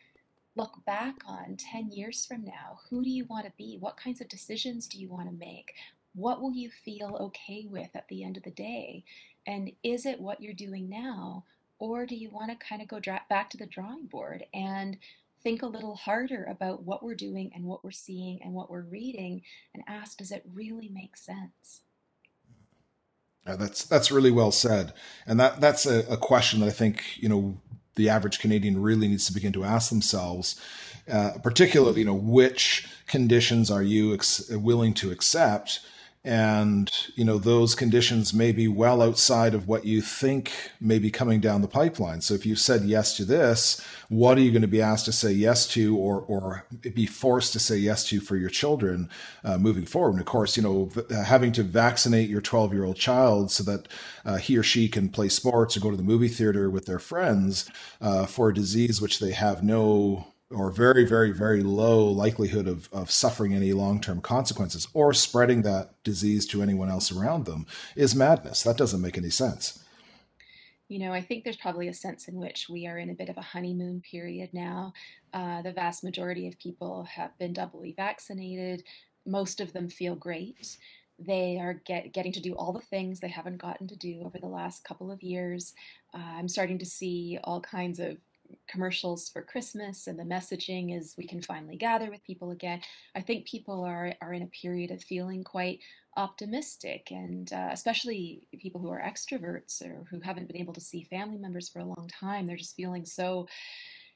[0.56, 2.80] look back on 10 years from now?
[2.90, 3.78] Who do you want to be?
[3.80, 5.74] What kinds of decisions do you want to make?
[6.14, 9.04] What will you feel okay with at the end of the day?
[9.46, 11.46] And is it what you're doing now?
[11.78, 14.98] Or do you want to kind of go dra- back to the drawing board and
[15.44, 18.82] think a little harder about what we're doing and what we're seeing and what we're
[18.82, 19.42] reading
[19.74, 21.82] and ask, does it really make sense?
[23.46, 24.92] Uh, that's that's really well said,
[25.28, 27.58] and that that's a, a, question that I think you know
[27.96, 30.60] the average Canadian really needs to begin to ask themselves,
[31.12, 35.82] uh, particularly you know which conditions are you ex- willing to accept
[36.26, 40.52] and you know those conditions may be well outside of what you think
[40.82, 42.20] may be coming down the pipeline.
[42.20, 45.12] So if you said yes to this what are you going to be asked to
[45.12, 49.10] say yes to or or be forced to say yes to for your children
[49.44, 50.14] uh, moving forward?
[50.14, 53.88] And of course you know having to vaccinate your 12 year old child so that
[54.26, 57.00] uh, he or she can play sports or go to the movie theater with their
[57.00, 57.70] friends
[58.02, 62.88] uh, for a disease which they have no or very, very, very low likelihood of,
[62.92, 67.66] of suffering any long term consequences or spreading that disease to anyone else around them
[67.96, 68.64] is madness.
[68.64, 69.84] That doesn't make any sense.
[70.88, 73.30] You know, I think there's probably a sense in which we are in a bit
[73.30, 74.94] of a honeymoon period now.
[75.34, 78.84] Uh, the vast majority of people have been doubly vaccinated.
[79.26, 80.78] Most of them feel great.
[81.18, 84.38] They are get, getting to do all the things they haven't gotten to do over
[84.38, 85.74] the last couple of years.
[86.14, 88.18] Uh, I'm starting to see all kinds of
[88.68, 92.82] commercials for Christmas, and the messaging is we can finally gather with people again.
[93.16, 95.80] I think people are, are in a period of feeling quite
[96.18, 101.04] optimistic, and uh, especially people who are extroverts or who haven't been able to see
[101.04, 103.48] family members for a long time, they're just feeling so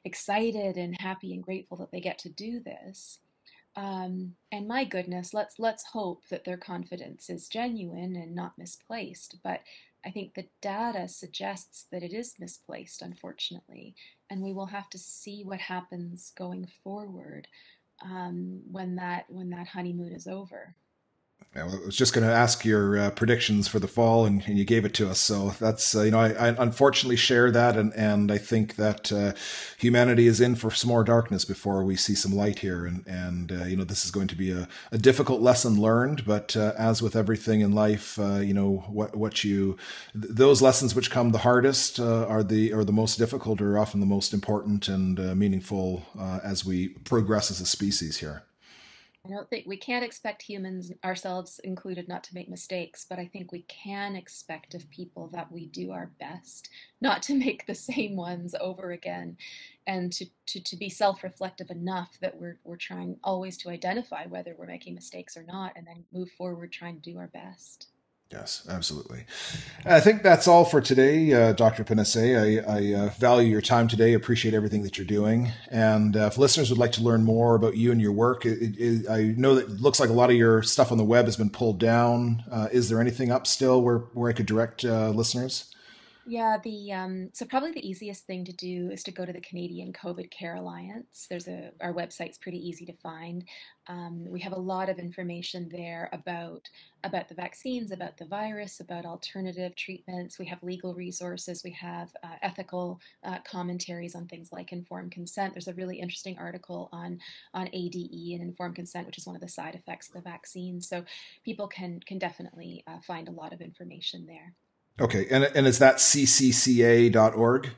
[0.05, 3.19] excited and happy and grateful that they get to do this.
[3.75, 9.37] Um, and my goodness, let's let's hope that their confidence is genuine and not misplaced.
[9.43, 9.61] But
[10.05, 13.95] I think the data suggests that it is misplaced, unfortunately,
[14.29, 17.47] and we will have to see what happens going forward
[18.03, 20.75] um, when that when that honeymoon is over.
[21.55, 24.63] I was just going to ask your uh, predictions for the fall, and, and, you
[24.63, 25.19] gave it to us.
[25.19, 29.11] So that's uh, you know I, I, unfortunately share that, and and I think that
[29.11, 29.33] uh,
[29.79, 33.51] humanity is in for some more darkness before we see some light here, and and
[33.51, 36.73] uh, you know this is going to be a, a difficult lesson learned, but uh,
[36.77, 39.75] as with everything in life, uh, you know what what you
[40.13, 43.99] th- those lessons which come the hardest are the are the most difficult, are often
[43.99, 46.03] the most important and meaningful
[46.43, 48.43] as we progress as a species here.
[49.29, 53.27] I don't think we can't expect humans, ourselves included, not to make mistakes, but I
[53.27, 56.69] think we can expect of people that we do our best
[56.99, 59.37] not to make the same ones over again
[59.85, 64.25] and to, to, to be self reflective enough that we're, we're trying always to identify
[64.25, 67.87] whether we're making mistakes or not and then move forward trying to do our best.
[68.31, 69.25] Yes, absolutely.
[69.85, 71.83] I think that's all for today, uh, Dr.
[71.83, 72.15] Ponesse.
[72.15, 75.51] I, I uh, value your time today, appreciate everything that you're doing.
[75.71, 78.75] And uh, if listeners would like to learn more about you and your work, it,
[78.77, 81.25] it, I know that it looks like a lot of your stuff on the web
[81.25, 82.43] has been pulled down.
[82.51, 85.73] Uh, is there anything up still where, where I could direct uh, listeners?
[86.25, 89.41] Yeah, the um, so probably the easiest thing to do is to go to the
[89.41, 91.25] Canadian COVID Care Alliance.
[91.27, 93.45] There's a our website's pretty easy to find.
[93.87, 96.69] Um, we have a lot of information there about
[97.03, 100.37] about the vaccines, about the virus, about alternative treatments.
[100.37, 101.63] We have legal resources.
[101.63, 105.53] We have uh, ethical uh, commentaries on things like informed consent.
[105.53, 107.19] There's a really interesting article on
[107.55, 110.81] on ADE and informed consent, which is one of the side effects of the vaccine.
[110.81, 111.05] So
[111.43, 114.53] people can can definitely uh, find a lot of information there.
[114.99, 117.69] Okay, and and is that ccca.org?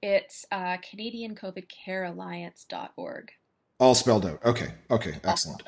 [0.00, 3.32] It's uh, Canadian COVID Care Alliance.org.
[3.80, 4.44] All spelled out.
[4.44, 5.62] Okay, okay, excellent.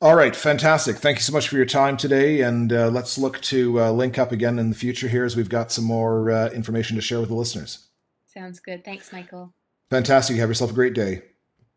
[0.00, 0.96] All right, fantastic.
[0.96, 4.18] Thank you so much for your time today, and uh, let's look to uh, link
[4.18, 7.20] up again in the future here as we've got some more uh, information to share
[7.20, 7.88] with the listeners.
[8.26, 8.84] Sounds good.
[8.84, 9.54] Thanks, Michael.
[9.88, 10.34] Fantastic.
[10.34, 11.22] You have yourself a great day.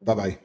[0.02, 0.40] Bye bye.